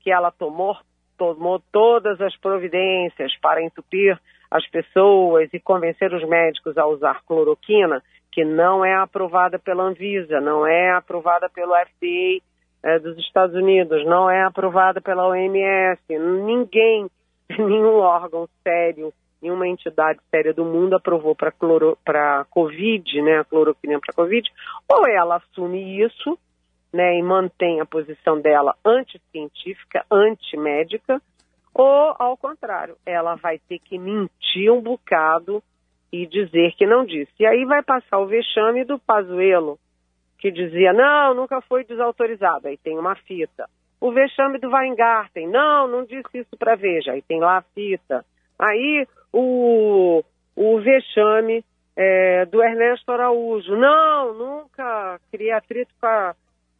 que 0.00 0.10
ela 0.10 0.30
tomou 0.30 0.76
tomou 1.18 1.62
todas 1.72 2.20
as 2.20 2.36
providências 2.36 3.34
para 3.40 3.62
entupir 3.62 4.20
as 4.50 4.66
pessoas 4.68 5.48
e 5.52 5.58
convencer 5.58 6.12
os 6.12 6.22
médicos 6.28 6.76
a 6.76 6.86
usar 6.86 7.22
cloroquina, 7.26 8.02
que 8.30 8.44
não 8.44 8.84
é 8.84 8.94
aprovada 8.94 9.58
pela 9.58 9.84
Anvisa, 9.84 10.40
não 10.40 10.66
é 10.66 10.90
aprovada 10.90 11.48
pelo 11.48 11.72
FDA 11.74 12.44
é, 12.82 12.98
dos 12.98 13.18
Estados 13.18 13.54
Unidos, 13.54 14.04
não 14.04 14.30
é 14.30 14.42
aprovada 14.44 15.00
pela 15.00 15.26
OMS, 15.26 16.00
ninguém, 16.08 17.08
nenhum 17.50 17.98
órgão 17.98 18.48
sério, 18.62 19.12
nenhuma 19.40 19.68
entidade 19.68 20.20
séria 20.30 20.54
do 20.54 20.64
mundo 20.64 20.94
aprovou 20.94 21.34
para 21.34 21.52
para 22.04 22.44
Covid, 22.50 23.22
né, 23.22 23.40
a 23.40 23.44
cloroquina 23.44 23.98
para 24.00 24.14
Covid, 24.14 24.48
ou 24.88 25.06
ela 25.08 25.36
assume 25.36 26.00
isso 26.00 26.38
né, 26.92 27.18
e 27.18 27.22
mantém 27.22 27.80
a 27.80 27.86
posição 27.86 28.40
dela 28.40 28.74
anticientífica, 28.84 30.04
antimédica, 30.10 31.20
ou, 31.74 32.14
ao 32.18 32.38
contrário, 32.38 32.96
ela 33.04 33.34
vai 33.34 33.58
ter 33.58 33.78
que 33.78 33.98
mentir 33.98 34.72
um 34.72 34.80
bocado 34.80 35.62
e 36.10 36.26
dizer 36.26 36.72
que 36.72 36.86
não 36.86 37.04
disse. 37.04 37.30
E 37.38 37.44
aí 37.44 37.66
vai 37.66 37.82
passar 37.82 38.18
o 38.18 38.26
vexame 38.26 38.82
do 38.84 38.98
Pazuello, 38.98 39.78
que 40.38 40.50
dizia, 40.50 40.92
não, 40.92 41.34
nunca 41.34 41.60
foi 41.62 41.84
desautorizado, 41.84 42.68
aí 42.68 42.76
tem 42.76 42.98
uma 42.98 43.14
fita. 43.14 43.68
O 44.00 44.12
vexame 44.12 44.58
do 44.58 44.70
Weingarten, 44.70 45.48
não, 45.48 45.88
não 45.88 46.04
disse 46.04 46.38
isso 46.38 46.56
para 46.58 46.76
Veja, 46.76 47.12
aí 47.12 47.22
tem 47.22 47.40
lá 47.40 47.58
a 47.58 47.62
fita. 47.62 48.24
Aí 48.58 49.06
o, 49.32 50.22
o 50.54 50.80
vexame 50.80 51.64
é, 51.96 52.44
do 52.46 52.62
Ernesto 52.62 53.10
Araújo, 53.10 53.74
não, 53.74 54.34
nunca 54.34 55.18
criei 55.30 55.52
atrito 55.52 55.92
com 56.00 56.06
a 56.06 56.34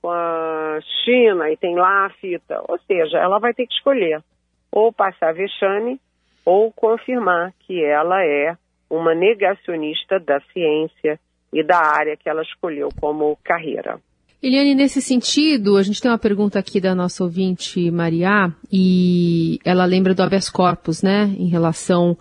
com 0.06 0.10
a 0.12 0.78
China 1.04 1.50
e 1.50 1.56
tem 1.56 1.74
lá 1.74 2.06
a 2.06 2.10
fita. 2.10 2.62
Ou 2.68 2.78
seja, 2.86 3.18
ela 3.18 3.40
vai 3.40 3.52
ter 3.52 3.66
que 3.66 3.74
escolher 3.74 4.22
ou 4.70 4.92
passar 4.92 5.34
vexame 5.34 6.00
ou 6.44 6.72
confirmar 6.72 7.52
que 7.60 7.84
ela 7.84 8.24
é 8.24 8.56
uma 8.88 9.16
negacionista 9.16 10.20
da 10.20 10.40
ciência 10.52 11.18
e 11.52 11.62
da 11.62 11.78
área 11.78 12.16
que 12.16 12.28
ela 12.28 12.42
escolheu 12.42 12.88
como 13.00 13.36
carreira. 13.44 13.98
Eliane, 14.42 14.74
nesse 14.74 15.00
sentido, 15.00 15.76
a 15.76 15.82
gente 15.82 16.00
tem 16.00 16.10
uma 16.10 16.18
pergunta 16.18 16.58
aqui 16.58 16.80
da 16.80 16.94
nossa 16.94 17.24
ouvinte 17.24 17.90
Maria, 17.90 18.52
e 18.70 19.58
ela 19.64 19.84
lembra 19.84 20.14
do 20.14 20.22
habeas 20.22 20.50
corpus, 20.50 21.02
né, 21.02 21.34
em 21.38 21.48
relação 21.48 22.16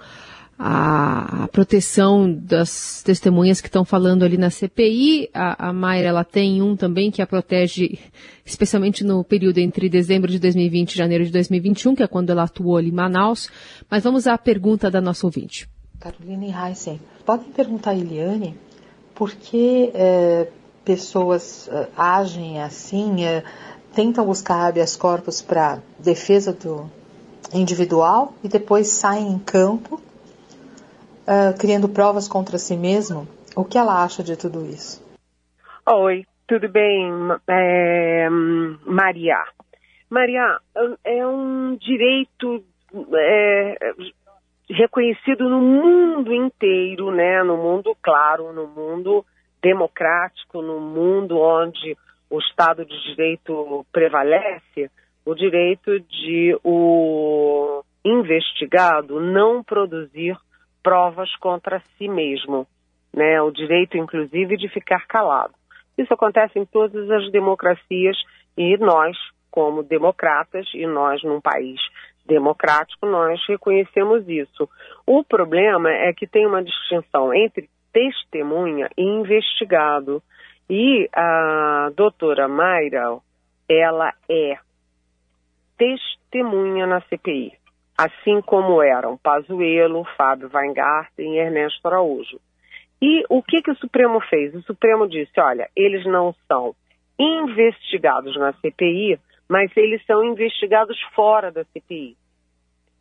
a, 0.58 1.48
proteção 1.52 2.32
das 2.32 3.04
testemunhas 3.04 3.62
que 3.62 3.68
estão 3.68 3.84
falando 3.84 4.24
ali 4.24 4.38
na 4.38 4.50
CPI. 4.50 5.30
A, 5.34 5.70
a 5.70 5.74
Mayra 5.74 6.08
ela 6.08 6.24
tem 6.24 6.62
um 6.62 6.76
também 6.76 7.12
que 7.12 7.22
a 7.22 7.28
protege, 7.28 8.00
especialmente 8.46 9.04
no 9.04 9.24
período 9.24 9.60
entre 9.60 9.90
dezembro 9.90 10.32
de 10.32 10.40
2020 10.40 10.94
e 10.94 10.98
janeiro 10.98 11.26
de 11.26 11.32
2021, 11.32 11.96
que 11.96 12.04
é 12.04 12.08
quando 12.08 12.30
ela 12.30 12.44
atuou 12.44 12.78
ali 12.78 12.90
em 12.90 12.94
Manaus. 12.94 13.50
Mas 13.90 14.04
vamos 14.04 14.28
à 14.28 14.38
pergunta 14.38 14.90
da 14.90 15.02
nossa 15.02 15.26
ouvinte. 15.26 15.68
Caroline 16.00 16.54
Heisen, 16.54 17.00
podem 17.26 17.52
perguntar 17.52 17.92
a 17.92 17.96
Eliane 17.96 18.56
por 19.16 19.32
que 19.32 19.92
é, 19.96 20.48
pessoas 20.84 21.68
é, 21.70 21.88
agem 21.98 22.62
assim, 22.62 23.26
é, 23.26 23.44
tentam 23.94 24.26
buscar 24.26 24.68
habeas 24.68 24.96
corpus 24.96 25.42
para 25.42 25.80
defesa 25.98 26.54
do 26.54 26.90
individual 27.54 28.34
e 28.44 28.50
depois 28.50 28.88
saem 28.88 29.30
em 29.30 29.40
campo 29.40 29.96
uh, 29.96 31.58
criando 31.58 31.88
provas 31.88 32.28
contra 32.28 32.58
si 32.58 32.76
mesmo. 32.76 33.28
O 33.56 33.64
que 33.64 33.78
ela 33.78 34.04
acha 34.04 34.22
de 34.22 34.36
tudo 34.36 34.66
isso? 34.66 35.04
Oi, 35.88 36.26
tudo 36.46 36.68
bem, 36.68 37.10
é, 37.48 38.28
Maria? 38.86 39.44
Maria, 40.10 40.60
é 41.04 41.26
um 41.26 41.78
direito 41.78 42.64
é, 43.14 43.94
reconhecido 44.70 45.50
no 45.50 45.62
mundo 45.62 46.34
inteiro, 46.34 47.12
né? 47.12 47.44
No 47.44 47.58
mundo, 47.58 47.96
claro, 48.02 48.52
no 48.52 48.68
mundo 48.68 49.26
democrático, 49.62 50.62
no 50.62 50.80
mundo 50.80 51.40
onde 51.40 51.98
o 52.30 52.40
Estado 52.40 52.86
de 52.86 53.04
Direito 53.10 53.86
prevalece, 53.92 54.90
o 55.26 55.34
direito 55.34 56.00
de 56.00 56.58
o 56.64 57.84
investigado 58.04 59.20
não 59.20 59.64
produzir 59.64 60.38
provas 60.84 61.36
contra 61.38 61.82
si 61.98 62.08
mesmo, 62.08 62.68
né? 63.14 63.42
O 63.42 63.52
direito, 63.52 63.98
inclusive, 63.98 64.58
de 64.58 64.70
ficar 64.70 65.08
calado. 65.08 65.54
Isso 65.98 66.14
acontece 66.14 66.60
em 66.60 66.66
todas 66.66 67.10
as 67.10 67.32
democracias 67.32 68.18
e 68.58 68.78
nós, 68.78 69.18
como 69.50 69.82
democratas, 69.82 70.68
e 70.74 70.86
nós 70.86 71.24
num 71.24 71.42
país 71.42 71.80
democrático, 72.26 73.06
nós 73.06 73.40
reconhecemos 73.48 74.28
isso. 74.28 74.70
O 75.06 75.24
problema 75.24 75.92
é 75.92 76.14
que 76.14 76.28
tem 76.28 76.46
uma 76.46 76.64
distinção 76.64 77.34
entre 77.34 77.70
testemunha 77.94 78.90
e 78.98 79.04
investigado. 79.04 80.22
E 80.70 81.08
a 81.14 81.92
doutora 81.96 82.48
Mayra, 82.48 83.18
ela 83.70 84.14
é 84.28 84.58
testemunha 85.78 86.88
na 86.88 87.02
CPI 87.02 87.54
assim 87.98 88.42
como 88.42 88.82
eram 88.82 89.18
Pazuello, 89.18 90.06
Fábio 90.18 90.50
Weingarten 90.54 91.34
e 91.34 91.40
Ernesto 91.40 91.88
Araújo. 91.88 92.40
E 93.02 93.24
o 93.30 93.42
que, 93.42 93.62
que 93.62 93.72
o 93.72 93.76
Supremo 93.78 94.20
fez? 94.22 94.54
O 94.54 94.62
Supremo 94.64 95.08
disse, 95.08 95.40
olha, 95.40 95.70
eles 95.76 96.06
não 96.06 96.34
são 96.48 96.76
investigados 97.18 98.36
na 98.38 98.54
CPI, 98.54 99.20
mas 99.48 99.76
eles 99.76 100.04
são 100.06 100.24
investigados 100.24 101.00
fora 101.14 101.52
da 101.52 101.64
CPI. 101.66 102.16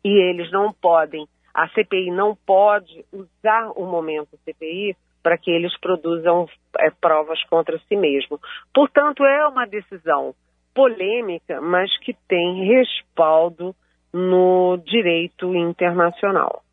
E 0.03 0.09
eles 0.09 0.51
não 0.51 0.71
podem, 0.71 1.27
a 1.53 1.67
CPI 1.69 2.11
não 2.11 2.35
pode 2.35 3.05
usar 3.11 3.71
o 3.75 3.85
momento 3.85 4.37
CPI 4.45 4.95
para 5.23 5.37
que 5.37 5.49
eles 5.49 5.75
produzam 5.79 6.47
é, 6.77 6.91
provas 6.91 7.43
contra 7.45 7.79
si 7.87 7.95
mesmo. 7.95 8.39
Portanto, 8.73 9.25
é 9.25 9.47
uma 9.47 9.65
decisão 9.65 10.35
polêmica, 10.73 11.59
mas 11.61 11.97
que 11.99 12.13
tem 12.27 12.65
respaldo 12.65 13.73
no 14.13 14.77
direito 14.85 15.55
internacional. 15.55 16.64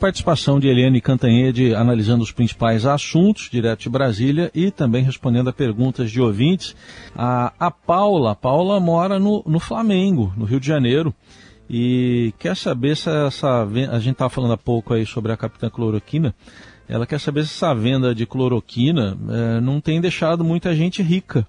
Participação 0.00 0.58
de 0.58 0.66
Eliane 0.66 0.98
Cantanhede 0.98 1.74
analisando 1.74 2.22
os 2.24 2.32
principais 2.32 2.86
assuntos, 2.86 3.50
direto 3.50 3.82
de 3.82 3.90
Brasília, 3.90 4.50
e 4.54 4.70
também 4.70 5.04
respondendo 5.04 5.50
a 5.50 5.52
perguntas 5.52 6.10
de 6.10 6.22
ouvintes. 6.22 6.74
A, 7.14 7.52
a 7.60 7.70
Paula, 7.70 8.32
a 8.32 8.34
Paula 8.34 8.80
mora 8.80 9.18
no, 9.18 9.44
no 9.46 9.60
Flamengo, 9.60 10.32
no 10.38 10.46
Rio 10.46 10.58
de 10.58 10.66
Janeiro, 10.66 11.14
e 11.68 12.32
quer 12.38 12.56
saber 12.56 12.96
se 12.96 13.10
essa. 13.10 13.62
A 13.62 13.98
gente 13.98 14.12
estava 14.12 14.30
falando 14.30 14.54
há 14.54 14.56
pouco 14.56 14.94
aí 14.94 15.04
sobre 15.04 15.32
a 15.32 15.36
Capitã 15.36 15.68
Cloroquina. 15.68 16.34
Ela 16.88 17.06
quer 17.06 17.20
saber 17.20 17.44
se 17.44 17.52
essa 17.54 17.74
venda 17.74 18.14
de 18.14 18.24
cloroquina 18.24 19.18
é, 19.28 19.60
não 19.60 19.82
tem 19.82 20.00
deixado 20.00 20.42
muita 20.42 20.74
gente 20.74 21.02
rica. 21.02 21.46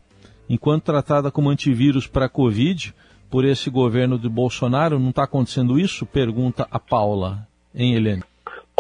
Enquanto 0.50 0.84
tratada 0.84 1.32
como 1.32 1.50
antivírus 1.50 2.06
para 2.06 2.26
a 2.26 2.30
Covid 2.30 2.94
por 3.30 3.46
esse 3.46 3.70
governo 3.70 4.20
de 4.20 4.28
Bolsonaro, 4.28 5.00
não 5.00 5.12
está 5.12 5.24
acontecendo 5.24 5.80
isso? 5.80 6.06
Pergunta 6.06 6.68
a 6.70 6.78
Paula, 6.78 7.48
hein, 7.74 7.96
Helene? 7.96 8.24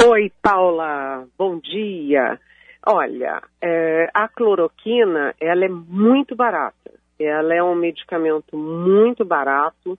Oi, 0.03 0.31
Paula, 0.41 1.27
bom 1.38 1.60
dia. 1.60 2.39
Olha, 2.84 3.39
é, 3.62 4.10
a 4.12 4.27
cloroquina, 4.27 5.36
ela 5.39 5.63
é 5.63 5.70
muito 5.70 6.36
barata. 6.36 6.91
Ela 7.20 7.53
é 7.53 7.62
um 7.62 7.75
medicamento 7.75 8.58
muito 8.58 9.24
barato, 9.24 9.96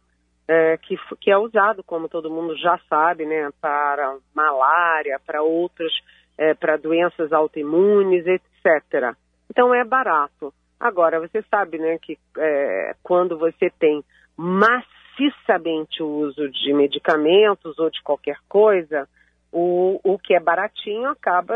é, 0.48 0.76
que, 0.78 0.98
que 1.20 1.30
é 1.30 1.38
usado, 1.38 1.84
como 1.84 2.08
todo 2.08 2.32
mundo 2.32 2.56
já 2.56 2.80
sabe, 2.88 3.24
né, 3.24 3.48
para 3.60 4.16
malária, 4.34 5.20
para 5.24 5.40
outras 5.40 5.92
é, 6.36 6.52
para 6.52 6.76
doenças 6.76 7.32
autoimunes, 7.32 8.26
etc. 8.26 9.14
Então 9.48 9.72
é 9.72 9.84
barato. 9.84 10.52
Agora, 10.80 11.20
você 11.20 11.44
sabe 11.48 11.78
né, 11.78 11.96
que 12.02 12.18
é, 12.38 12.96
quando 13.04 13.38
você 13.38 13.70
tem 13.78 14.02
maciçamente 14.36 16.02
o 16.02 16.08
uso 16.08 16.50
de 16.50 16.72
medicamentos 16.72 17.78
ou 17.78 17.88
de 17.88 18.02
qualquer 18.02 18.38
coisa, 18.48 19.08
o, 19.52 20.00
o 20.02 20.18
que 20.18 20.34
é 20.34 20.40
baratinho 20.40 21.08
acaba 21.10 21.54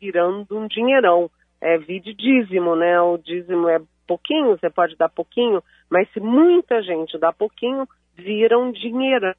virando 0.00 0.56
um 0.56 0.68
dinheirão. 0.68 1.30
É 1.60 1.76
vide 1.78 2.14
dízimo, 2.14 2.76
né? 2.76 3.00
O 3.00 3.18
dízimo 3.18 3.68
é 3.68 3.80
pouquinho, 4.06 4.56
você 4.56 4.70
pode 4.70 4.96
dar 4.96 5.08
pouquinho, 5.08 5.62
mas 5.90 6.08
se 6.12 6.20
muita 6.20 6.82
gente 6.82 7.18
dá 7.18 7.32
pouquinho, 7.32 7.88
vira 8.14 8.58
um 8.58 8.70
dinheirão. 8.70 9.34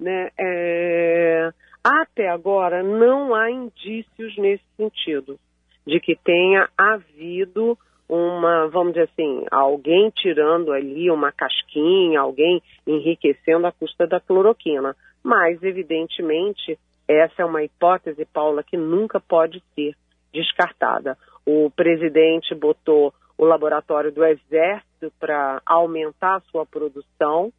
Né? 0.00 0.30
É... 0.38 1.50
Até 1.84 2.28
agora, 2.28 2.82
não 2.82 3.34
há 3.34 3.50
indícios 3.50 4.36
nesse 4.36 4.64
sentido, 4.76 5.38
de 5.86 6.00
que 6.00 6.16
tenha 6.16 6.68
havido 6.76 7.78
uma, 8.08 8.66
vamos 8.68 8.94
dizer 8.94 9.08
assim, 9.12 9.44
alguém 9.50 10.10
tirando 10.10 10.72
ali 10.72 11.10
uma 11.10 11.30
casquinha, 11.30 12.20
alguém 12.20 12.62
enriquecendo 12.86 13.66
a 13.66 13.72
custa 13.72 14.06
da 14.06 14.18
cloroquina. 14.18 14.96
Mas, 15.22 15.62
evidentemente, 15.62 16.78
essa 17.08 17.42
é 17.42 17.44
uma 17.44 17.64
hipótese, 17.64 18.24
Paula, 18.26 18.62
que 18.62 18.76
nunca 18.76 19.18
pode 19.18 19.62
ser 19.74 19.94
descartada. 20.32 21.16
O 21.46 21.70
presidente 21.70 22.54
botou 22.54 23.14
o 23.38 23.44
laboratório 23.44 24.12
do 24.12 24.24
Exército 24.24 25.10
para 25.18 25.62
aumentar 25.64 26.36
a 26.36 26.40
sua 26.40 26.66
produção 26.66 27.52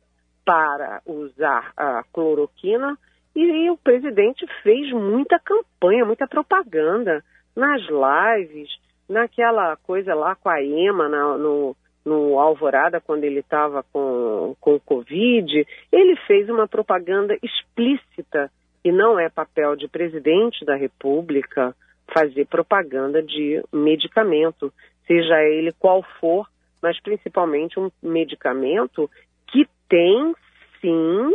para 0.45 1.01
usar 1.05 1.71
a 1.75 2.03
cloroquina 2.11 2.97
e 3.35 3.69
o 3.69 3.77
presidente 3.77 4.45
fez 4.63 4.91
muita 4.91 5.39
campanha, 5.39 6.05
muita 6.05 6.27
propaganda 6.27 7.23
nas 7.55 7.81
lives, 7.83 8.69
naquela 9.07 9.75
coisa 9.77 10.13
lá 10.13 10.35
com 10.35 10.49
a 10.49 10.61
EMA 10.61 11.07
na, 11.07 11.37
no, 11.37 11.75
no 12.03 12.39
Alvorada, 12.39 12.99
quando 12.99 13.23
ele 13.23 13.39
estava 13.39 13.83
com, 13.93 14.55
com 14.59 14.75
o 14.75 14.79
Covid. 14.79 15.65
Ele 15.91 16.15
fez 16.27 16.49
uma 16.49 16.67
propaganda 16.67 17.37
explícita, 17.41 18.51
e 18.83 18.91
não 18.91 19.19
é 19.19 19.29
papel 19.29 19.75
de 19.75 19.87
presidente 19.87 20.63
da 20.65 20.75
República 20.75 21.75
fazer 22.13 22.45
propaganda 22.45 23.21
de 23.21 23.61
medicamento, 23.71 24.73
seja 25.05 25.43
ele 25.43 25.71
qual 25.73 26.03
for, 26.19 26.47
mas 26.81 26.99
principalmente 27.01 27.79
um 27.79 27.91
medicamento 28.01 29.09
que 29.47 29.67
tem 29.87 30.33
sim 30.81 31.33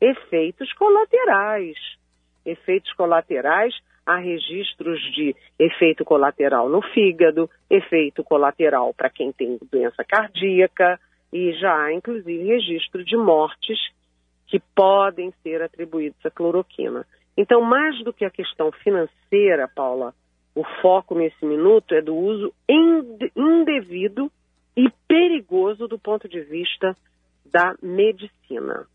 efeitos 0.00 0.72
colaterais. 0.74 1.76
Efeitos 2.44 2.92
colaterais, 2.92 3.74
há 4.04 4.16
registros 4.16 5.00
de 5.14 5.34
efeito 5.58 6.04
colateral 6.04 6.68
no 6.68 6.80
fígado, 6.80 7.50
efeito 7.68 8.22
colateral 8.22 8.94
para 8.94 9.10
quem 9.10 9.32
tem 9.32 9.58
doença 9.70 10.04
cardíaca, 10.04 11.00
e 11.32 11.52
já 11.54 11.74
há 11.74 11.92
inclusive 11.92 12.44
registro 12.44 13.04
de 13.04 13.16
mortes 13.16 13.78
que 14.46 14.60
podem 14.74 15.32
ser 15.42 15.62
atribuídos 15.62 16.24
à 16.24 16.30
cloroquina. 16.30 17.06
Então, 17.36 17.60
mais 17.60 18.02
do 18.02 18.12
que 18.12 18.24
a 18.24 18.30
questão 18.30 18.70
financeira, 18.72 19.68
Paula, 19.74 20.14
o 20.54 20.64
foco 20.80 21.14
nesse 21.14 21.44
minuto 21.44 21.94
é 21.94 22.00
do 22.00 22.14
uso 22.14 22.52
indevido 23.36 24.30
e 24.76 24.88
perigoso 25.06 25.86
do 25.86 25.98
ponto 25.98 26.28
de 26.28 26.40
vista 26.40 26.96
da 27.44 27.74
medicina. 27.82 28.86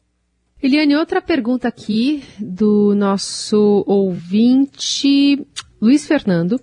Eliane, 0.61 0.95
outra 0.95 1.21
pergunta 1.21 1.67
aqui 1.67 2.23
do 2.39 2.93
nosso 2.95 3.83
ouvinte 3.87 5.43
Luiz 5.81 6.07
Fernando. 6.07 6.59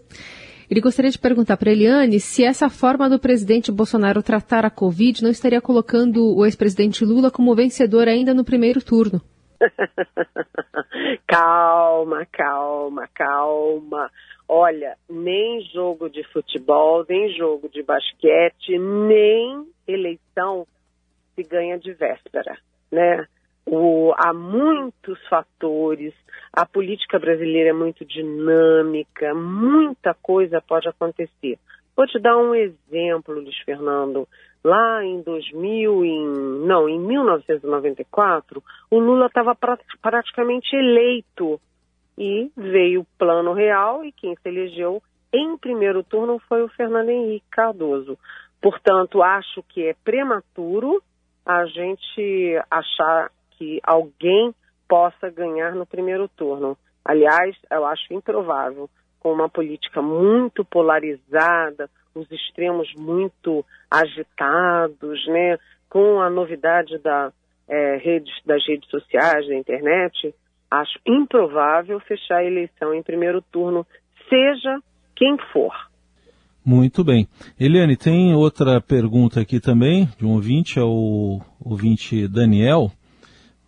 Ele 0.71 0.81
gostaria 0.81 1.11
de 1.11 1.19
perguntar 1.19 1.57
para 1.57 1.73
Eliane 1.73 2.21
se 2.21 2.45
essa 2.45 2.69
forma 2.69 3.09
do 3.09 3.19
presidente 3.19 3.73
Bolsonaro 3.73 4.23
tratar 4.23 4.67
a 4.67 4.71
Covid 4.71 5.23
não 5.23 5.31
estaria 5.31 5.61
colocando 5.63 6.37
o 6.37 6.45
ex-presidente 6.45 7.05
Lula 7.05 7.31
como 7.31 7.55
vencedor 7.55 8.07
ainda 8.07 8.35
no 8.35 8.45
primeiro 8.45 8.85
turno. 8.85 9.21
calma, 11.27 12.27
calma, 12.31 13.09
calma. 13.15 14.11
Olha, 14.47 14.97
nem 15.09 15.63
jogo 15.73 16.11
de 16.11 16.23
futebol, 16.33 17.05
nem 17.09 17.35
jogo 17.35 17.69
de 17.69 17.83
basquete, 17.83 18.79
nem 18.79 19.67
eleição 19.87 20.67
se 21.35 21.43
ganha 21.43 21.79
de 21.79 21.93
véspera, 21.95 22.59
né? 22.91 23.27
O, 23.71 24.15
há 24.17 24.33
muitos 24.33 25.19
fatores, 25.29 26.15
a 26.51 26.65
política 26.65 27.19
brasileira 27.19 27.69
é 27.69 27.73
muito 27.75 28.03
dinâmica, 28.03 29.35
muita 29.35 30.15
coisa 30.15 30.63
pode 30.67 30.89
acontecer. 30.89 31.59
Vou 31.95 32.07
te 32.07 32.19
dar 32.19 32.39
um 32.39 32.55
exemplo, 32.55 33.35
Luiz 33.35 33.59
Fernando. 33.67 34.27
Lá 34.65 35.05
em 35.05 35.21
2000, 35.21 36.03
em, 36.03 36.27
não, 36.67 36.89
em 36.89 36.99
1994, 36.99 38.63
o 38.91 38.99
Lula 38.99 39.27
estava 39.27 39.55
pra, 39.55 39.79
praticamente 40.01 40.75
eleito 40.75 41.61
e 42.17 42.51
veio 42.57 43.03
o 43.03 43.07
plano 43.19 43.53
real 43.53 44.03
e 44.03 44.13
quem 44.13 44.35
se 44.35 44.49
elegeu 44.49 45.03
em 45.31 45.59
primeiro 45.59 46.03
turno 46.03 46.39
foi 46.49 46.63
o 46.63 46.69
Fernando 46.69 47.11
Henrique 47.11 47.45
Cardoso. 47.51 48.19
Portanto, 48.63 49.23
acho 49.23 49.63
que 49.65 49.87
é 49.87 49.95
prematuro 50.03 51.03
a 51.45 51.67
gente 51.67 52.59
achar 52.71 53.31
que 53.59 53.81
alguém 53.83 54.55
possa 54.89 55.29
ganhar 55.29 55.75
no 55.75 55.85
primeiro 55.85 56.29
turno. 56.29 56.79
Aliás, 57.05 57.57
eu 57.71 57.85
acho 57.85 58.15
improvável, 58.15 58.89
com 59.21 59.33
uma 59.33 59.49
política 59.49 60.01
muito 60.01 60.65
polarizada, 60.65 61.91
os 62.15 62.31
extremos 62.31 62.89
muito 62.97 63.65
agitados, 63.91 65.27
né? 65.27 65.59
com 65.89 66.21
a 66.21 66.31
novidade 66.31 66.99
da, 66.99 67.33
é, 67.69 67.97
redes, 67.97 68.33
das 68.45 68.65
redes 68.67 68.89
sociais, 68.91 69.47
da 69.47 69.55
internet, 69.55 70.35
acho 70.71 70.99
improvável 71.07 71.99
fechar 72.01 72.39
a 72.39 72.45
eleição 72.45 72.95
em 72.95 73.03
primeiro 73.03 73.43
turno, 73.51 73.87
seja 74.29 74.79
quem 75.17 75.37
for. 75.53 75.73
Muito 76.65 77.03
bem. 77.03 77.27
Eliane, 77.59 77.97
tem 77.97 78.35
outra 78.35 78.81
pergunta 78.81 79.41
aqui 79.41 79.59
também, 79.59 80.07
de 80.19 80.27
um 80.27 80.35
ouvinte, 80.35 80.79
é 80.79 80.83
o 80.83 81.41
ouvinte 81.65 82.29
Daniel. 82.29 82.91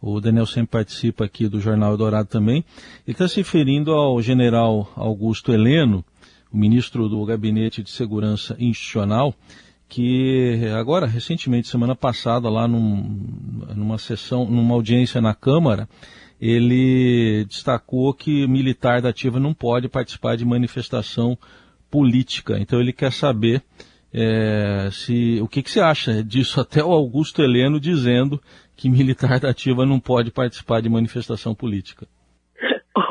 O 0.01 0.21
Daniel 0.21 0.47
sempre 0.47 0.69
participa 0.69 1.25
aqui 1.25 1.47
do 1.47 1.61
Jornal 1.61 1.97
Dourado 1.97 2.29
também. 2.29 2.65
Ele 3.07 3.15
está 3.15 3.29
se 3.29 3.37
referindo 3.37 3.93
ao 3.93 4.21
general 4.23 4.91
Augusto 4.97 5.53
Heleno, 5.53 6.05
o 6.51 6.57
ministro 6.57 7.09
do 7.09 7.25
Gabinete 7.25 7.83
de 7.83 7.91
Segurança 7.91 8.57
Institucional, 8.59 9.35
que 9.89 10.61
agora, 10.79 11.07
recentemente, 11.07 11.69
semana 11.69 11.95
passada, 11.95 12.49
lá 12.49 12.67
num, 12.67 13.21
numa 13.77 13.99
sessão, 13.99 14.45
numa 14.47 14.75
audiência 14.75 15.21
na 15.21 15.35
Câmara, 15.35 15.89
ele 16.41 17.45
destacou 17.45 18.15
que 18.15 18.47
militar 18.47 19.03
da 19.03 19.11
ativa 19.11 19.39
não 19.39 19.53
pode 19.53 19.89
participar 19.89 20.37
de 20.37 20.45
manifestação 20.45 21.37
política. 21.91 22.59
Então 22.59 22.81
ele 22.81 22.93
quer 22.93 23.13
saber 23.13 23.63
é, 24.13 24.89
se 24.91 25.39
o 25.43 25.47
que, 25.47 25.63
que 25.63 25.71
você 25.71 25.81
acha 25.81 26.25
disso, 26.25 26.59
até 26.63 26.83
o 26.83 26.93
Augusto 26.93 27.43
Heleno 27.43 27.79
dizendo 27.79 28.41
que 28.81 28.89
militar 28.89 29.39
da 29.39 29.51
ativa 29.51 29.85
não 29.85 30.01
pode 30.01 30.33
participar 30.33 30.81
de 30.81 30.89
manifestação 30.89 31.55
política. 31.55 32.07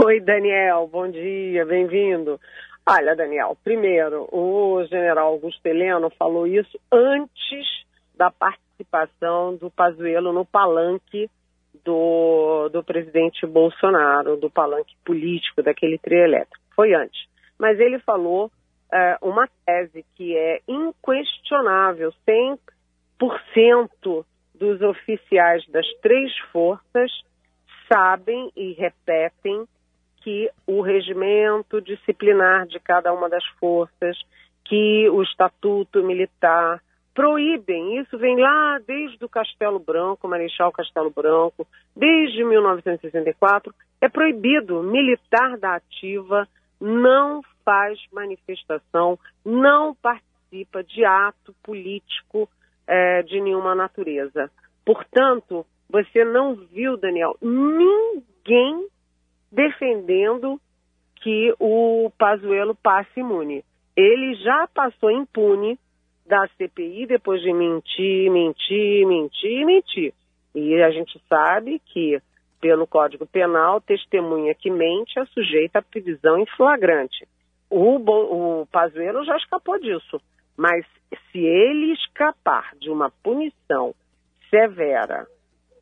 Oi, 0.04 0.20
Daniel, 0.20 0.90
bom 0.92 1.08
dia, 1.08 1.64
bem-vindo. 1.64 2.40
Olha, 2.90 3.16
Daniel, 3.16 3.56
primeiro, 3.64 4.28
o 4.32 4.84
general 4.86 5.28
Augusto 5.28 5.64
Heleno 5.64 6.10
falou 6.18 6.48
isso 6.48 6.80
antes 6.92 7.68
da 8.16 8.32
participação 8.32 9.56
do 9.58 9.70
Pazuello 9.70 10.34
no 10.34 10.44
palanque 10.44 11.30
do, 11.86 12.68
do 12.70 12.84
presidente 12.84 13.46
Bolsonaro, 13.46 14.38
do 14.38 14.50
palanque 14.50 14.96
político 15.06 15.62
daquele 15.62 16.00
trio 16.00 16.24
elétrico. 16.24 16.66
Foi 16.76 16.96
antes. 16.96 17.28
Mas 17.60 17.80
ele 17.80 18.00
falou 18.00 18.52
é, 18.92 19.18
uma 19.22 19.48
tese 19.64 20.04
que 20.16 20.36
é 20.36 20.62
inquestionável, 20.68 22.12
100% 22.28 24.26
dos 24.60 24.82
oficiais 24.82 25.66
das 25.70 25.88
três 26.02 26.38
forças 26.52 27.12
sabem 27.92 28.52
e 28.56 28.74
repetem 28.74 29.66
que 30.22 30.50
o 30.68 30.82
regimento 30.82 31.82
disciplinar 31.82 32.68
de 32.68 32.80
cada 32.80 33.12
uma 33.14 33.30
das 33.30 33.46
forças, 33.60 34.18
que 34.66 35.10
o 35.10 35.24
estatuto 35.24 36.04
militar 36.04 36.82
proíbem, 37.16 38.00
isso 38.00 38.18
vem 38.18 38.40
lá 38.40 38.80
desde 38.86 39.24
o 39.26 39.30
Castelo 39.30 39.80
Branco, 39.80 40.28
Marechal 40.28 40.72
Castelo 40.72 41.10
Branco, 41.10 41.66
desde 41.96 42.44
1964, 42.44 43.74
é 44.00 44.08
proibido. 44.08 44.84
Militar 44.84 45.58
da 45.58 45.76
ativa 45.76 46.48
não 46.80 47.42
faz 47.66 48.00
manifestação, 48.14 49.18
não 49.44 49.96
participa 49.96 50.84
de 50.84 51.04
ato 51.04 51.54
político 51.64 52.50
é, 52.90 53.22
de 53.22 53.40
nenhuma 53.40 53.76
natureza. 53.76 54.50
Portanto, 54.84 55.64
você 55.88 56.26
não 56.26 56.56
viu, 56.56 56.98
Daniel, 56.98 57.38
ninguém 57.40 58.88
defendendo 59.52 60.60
que 61.22 61.54
o 61.60 62.12
Pazuello 62.18 62.76
passe 62.76 63.20
imune. 63.20 63.64
Ele 63.96 64.34
já 64.36 64.68
passou 64.74 65.12
impune 65.12 65.78
da 66.26 66.48
CPI 66.58 67.06
depois 67.06 67.42
de 67.42 67.54
mentir, 67.54 68.32
mentir, 68.32 69.06
mentir, 69.06 69.66
mentir. 69.66 70.14
E 70.56 70.82
a 70.82 70.90
gente 70.90 71.22
sabe 71.28 71.80
que, 71.86 72.20
pelo 72.60 72.88
Código 72.88 73.28
Penal, 73.28 73.82
testemunha 73.82 74.56
que 74.56 74.72
mente 74.72 75.20
é 75.20 75.26
sujeita 75.26 75.80
à 75.80 75.82
prisão 75.82 76.40
em 76.40 76.46
flagrante. 76.58 77.28
O, 77.70 77.98
o 77.98 78.66
Pazuello 78.68 79.24
já 79.26 79.38
escapou 79.38 79.80
disso. 79.80 80.20
Mas 80.60 80.86
se 81.32 81.40
ele 81.40 81.94
escapar 81.94 82.76
de 82.82 82.90
uma 82.90 83.10
punição 83.24 83.96
severa 84.50 85.26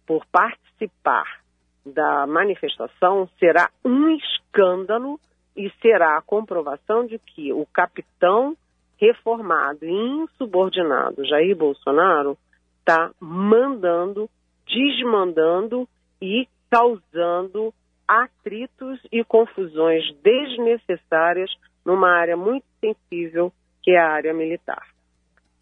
por 0.06 0.24
participar 0.28 1.42
da 1.84 2.28
manifestação 2.28 3.28
será 3.40 3.72
um 3.84 4.16
escândalo 4.16 5.20
e 5.56 5.72
será 5.82 6.16
a 6.16 6.22
comprovação 6.22 7.08
de 7.08 7.18
que 7.18 7.52
o 7.52 7.66
capitão 7.74 8.56
reformado 8.98 9.84
e 9.84 9.92
insubordinado 9.92 11.26
Jair 11.26 11.56
Bolsonaro 11.56 12.38
está 12.78 13.10
mandando, 13.20 14.30
desmandando 14.68 15.90
e 16.22 16.48
causando 16.70 17.74
atritos 18.08 19.00
e 19.12 19.24
confusões 19.24 20.04
desnecessárias 20.22 21.50
numa 21.84 22.12
área 22.12 22.38
muito 22.38 22.66
sensível 22.80 23.52
que 23.88 23.92
é 23.92 24.00
a 24.00 24.10
área 24.10 24.34
militar. 24.34 24.86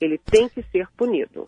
Ele 0.01 0.17
tem 0.17 0.49
que 0.49 0.63
ser 0.71 0.87
punido. 0.97 1.47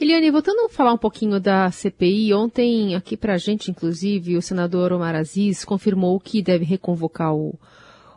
Eliane, 0.00 0.30
voltando 0.30 0.64
a 0.64 0.70
falar 0.70 0.94
um 0.94 0.98
pouquinho 0.98 1.38
da 1.38 1.70
CPI, 1.70 2.32
ontem 2.32 2.94
aqui 2.94 3.14
para 3.14 3.34
a 3.34 3.36
gente, 3.36 3.70
inclusive, 3.70 4.38
o 4.38 4.42
senador 4.42 4.90
Omar 4.90 5.14
Aziz 5.14 5.62
confirmou 5.62 6.18
que 6.18 6.40
deve 6.40 6.64
reconvocar 6.64 7.34
o, 7.34 7.58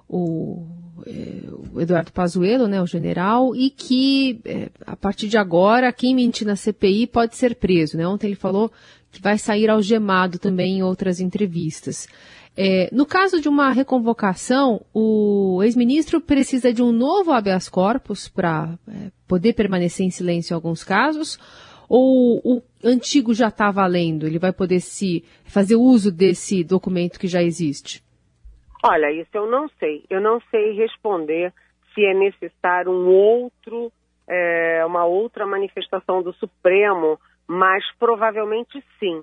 o, 0.08 0.66
é, 1.06 1.44
o 1.74 1.82
Eduardo 1.82 2.14
Pazuello, 2.14 2.66
né, 2.66 2.82
o 2.82 2.88
general, 2.88 3.54
e 3.54 3.72
que 3.72 4.40
é, 4.46 4.70
a 4.86 4.96
partir 4.96 5.28
de 5.28 5.38
agora 5.38 5.92
quem 5.92 6.16
mentir 6.16 6.48
na 6.48 6.56
CPI 6.56 7.08
pode 7.08 7.36
ser 7.36 7.56
preso. 7.56 7.98
Né? 7.98 8.08
Ontem 8.08 8.28
ele 8.28 8.36
falou 8.38 8.72
que 9.12 9.22
vai 9.22 9.38
sair 9.38 9.70
algemado 9.70 10.40
também 10.40 10.78
em 10.78 10.84
outras 10.84 11.20
entrevistas. 11.20 12.08
É, 12.60 12.90
no 12.92 13.06
caso 13.06 13.40
de 13.40 13.48
uma 13.48 13.70
reconvocação, 13.70 14.82
o 14.92 15.62
ex-ministro 15.62 16.20
precisa 16.20 16.74
de 16.74 16.82
um 16.82 16.92
novo 16.92 17.32
habeas 17.32 17.70
corpus 17.70 18.28
para 18.28 18.80
é, 18.88 19.12
poder 19.28 19.54
permanecer 19.54 20.04
em 20.04 20.10
silêncio 20.10 20.54
em 20.54 20.56
alguns 20.56 20.84
casos, 20.84 21.38
ou 21.88 22.42
o 22.44 22.64
antigo 22.84 23.32
já 23.32 23.50
está 23.50 23.70
valendo? 23.70 24.26
Ele 24.26 24.40
vai 24.40 24.52
poder 24.52 24.80
se 24.80 25.24
fazer 25.46 25.76
uso 25.76 26.12
desse 26.12 26.64
documento 26.64 27.20
que 27.20 27.28
já 27.28 27.44
existe? 27.44 28.04
Olha, 28.84 29.12
isso 29.12 29.30
eu 29.36 29.50
não 29.50 29.70
sei. 29.80 30.04
Eu 30.10 30.20
não 30.20 30.42
sei 30.50 30.74
responder 30.74 31.54
se 31.94 32.04
é 32.04 32.14
necessário 32.16 32.92
um 32.92 33.08
outro, 33.08 33.92
é, 34.28 34.84
uma 34.84 35.06
outra 35.06 35.46
manifestação 35.46 36.24
do 36.24 36.34
Supremo, 36.34 37.20
mas 37.48 37.84
provavelmente 38.00 38.84
sim, 39.00 39.22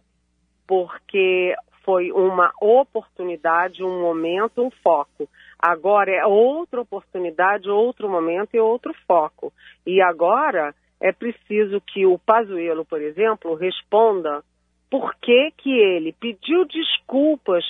porque 0.68 1.53
foi 1.85 2.11
uma 2.11 2.51
oportunidade, 2.61 3.85
um 3.85 4.01
momento, 4.01 4.62
um 4.62 4.70
foco. 4.83 5.29
Agora 5.59 6.11
é 6.11 6.25
outra 6.27 6.81
oportunidade, 6.81 7.70
outro 7.70 8.09
momento 8.09 8.55
e 8.55 8.61
outro 8.61 8.94
foco. 9.07 9.53
E 9.87 10.01
agora 10.01 10.75
é 11.01 11.12
preciso 11.12 11.81
que 11.81 12.07
o 12.07 12.18
Pazuello, 12.18 12.85
por 12.85 13.01
exemplo, 13.01 13.55
responda 13.55 14.42
por 14.90 15.14
que, 15.20 15.53
que 15.59 15.70
ele 15.70 16.12
pediu 16.12 16.64
desculpas 16.64 17.64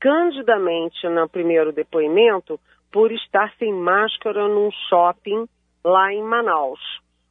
candidamente 0.00 1.06
no 1.08 1.28
primeiro 1.28 1.72
depoimento 1.72 2.58
por 2.90 3.12
estar 3.12 3.52
sem 3.58 3.72
máscara 3.72 4.48
num 4.48 4.70
shopping 4.88 5.46
lá 5.84 6.12
em 6.12 6.22
Manaus. 6.22 6.80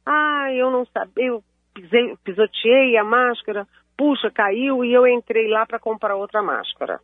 Ah, 0.06 0.52
eu 0.52 0.70
não 0.70 0.86
sabia, 0.86 1.26
eu 1.26 1.42
pisei, 1.74 2.16
pisoteei 2.24 2.96
a 2.96 3.04
máscara, 3.04 3.66
puxa, 4.00 4.30
caiu 4.30 4.82
e 4.82 4.94
eu 4.94 5.06
entrei 5.06 5.46
lá 5.46 5.66
para 5.66 5.78
comprar 5.78 6.16
outra 6.16 6.40
máscara. 6.40 7.00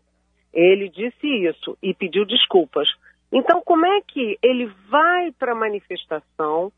Ele 0.51 0.89
disse 0.89 1.27
isso 1.27 1.77
e 1.83 1.93
pediu 1.93 2.25
desculpas. 2.25 2.89
Então, 3.31 3.61
como 3.61 3.85
é 3.85 4.01
que 4.01 4.39
ele 4.43 4.65
vai 4.89 5.31
para 5.33 5.55
manifestação, 5.55 6.73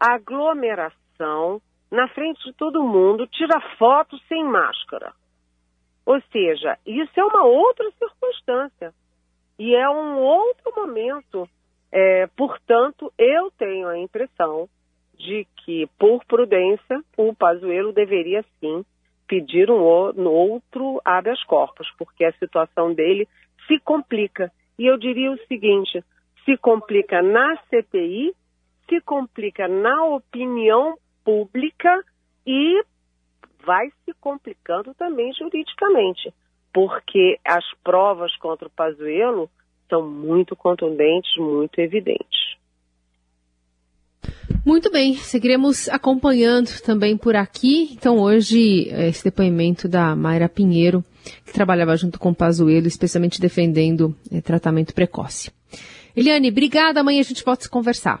aglomeração, 0.00 1.60
na 1.90 2.08
frente 2.08 2.42
de 2.44 2.54
todo 2.54 2.82
mundo, 2.82 3.26
tira 3.26 3.60
foto 3.76 4.16
sem 4.26 4.42
máscara. 4.42 5.12
Ou 6.06 6.18
seja, 6.32 6.78
isso 6.86 7.20
é 7.20 7.24
uma 7.24 7.44
outra 7.44 7.90
circunstância 7.98 8.94
e 9.58 9.74
é 9.74 9.86
um 9.90 10.16
outro 10.18 10.72
momento. 10.74 11.46
É, 11.92 12.26
portanto, 12.28 13.12
eu 13.18 13.50
tenho 13.50 13.86
a 13.86 13.98
impressão 13.98 14.66
de 15.18 15.46
que, 15.58 15.86
por 15.98 16.24
prudência, 16.24 17.02
o 17.18 17.34
Pazuello 17.34 17.92
deveria 17.92 18.42
sim 18.60 18.82
pedir 19.28 19.70
um 19.70 19.80
outro 20.24 21.00
habeas 21.04 21.42
corpus, 21.44 21.86
porque 21.98 22.24
a 22.24 22.32
situação 22.32 22.92
dele 22.94 23.28
se 23.66 23.78
complica. 23.80 24.50
E 24.78 24.86
eu 24.86 24.96
diria 24.96 25.30
o 25.30 25.46
seguinte: 25.46 26.02
se 26.44 26.56
complica 26.56 27.22
na 27.22 27.56
CPI, 27.68 28.34
se 28.88 29.00
complica 29.02 29.68
na 29.68 30.06
opinião 30.06 30.96
pública 31.22 32.02
e 32.46 32.82
vai 33.64 33.90
se 34.04 34.14
complicando 34.18 34.94
também 34.94 35.32
juridicamente, 35.34 36.32
porque 36.72 37.38
as 37.44 37.64
provas 37.84 38.34
contra 38.36 38.66
o 38.66 38.70
Pazuello 38.70 39.50
são 39.90 40.08
muito 40.08 40.56
contundentes, 40.56 41.36
muito 41.36 41.78
evidentes. 41.78 42.57
Muito 44.64 44.90
bem, 44.90 45.16
seguiremos 45.16 45.88
acompanhando 45.88 46.70
também 46.82 47.16
por 47.16 47.36
aqui. 47.36 47.90
Então, 47.92 48.18
hoje, 48.18 48.88
esse 48.90 49.24
depoimento 49.24 49.88
da 49.88 50.14
Mayra 50.14 50.48
Pinheiro, 50.48 51.04
que 51.44 51.52
trabalhava 51.52 51.96
junto 51.96 52.18
com 52.18 52.30
o 52.30 52.34
Pazuello, 52.34 52.86
especialmente 52.86 53.40
defendendo 53.40 54.14
eh, 54.30 54.40
tratamento 54.40 54.94
precoce. 54.94 55.50
Eliane, 56.14 56.48
obrigada. 56.48 57.00
Amanhã 57.00 57.20
a 57.20 57.24
gente 57.24 57.42
a 57.46 57.64
se 57.64 57.68
conversar. 57.68 58.20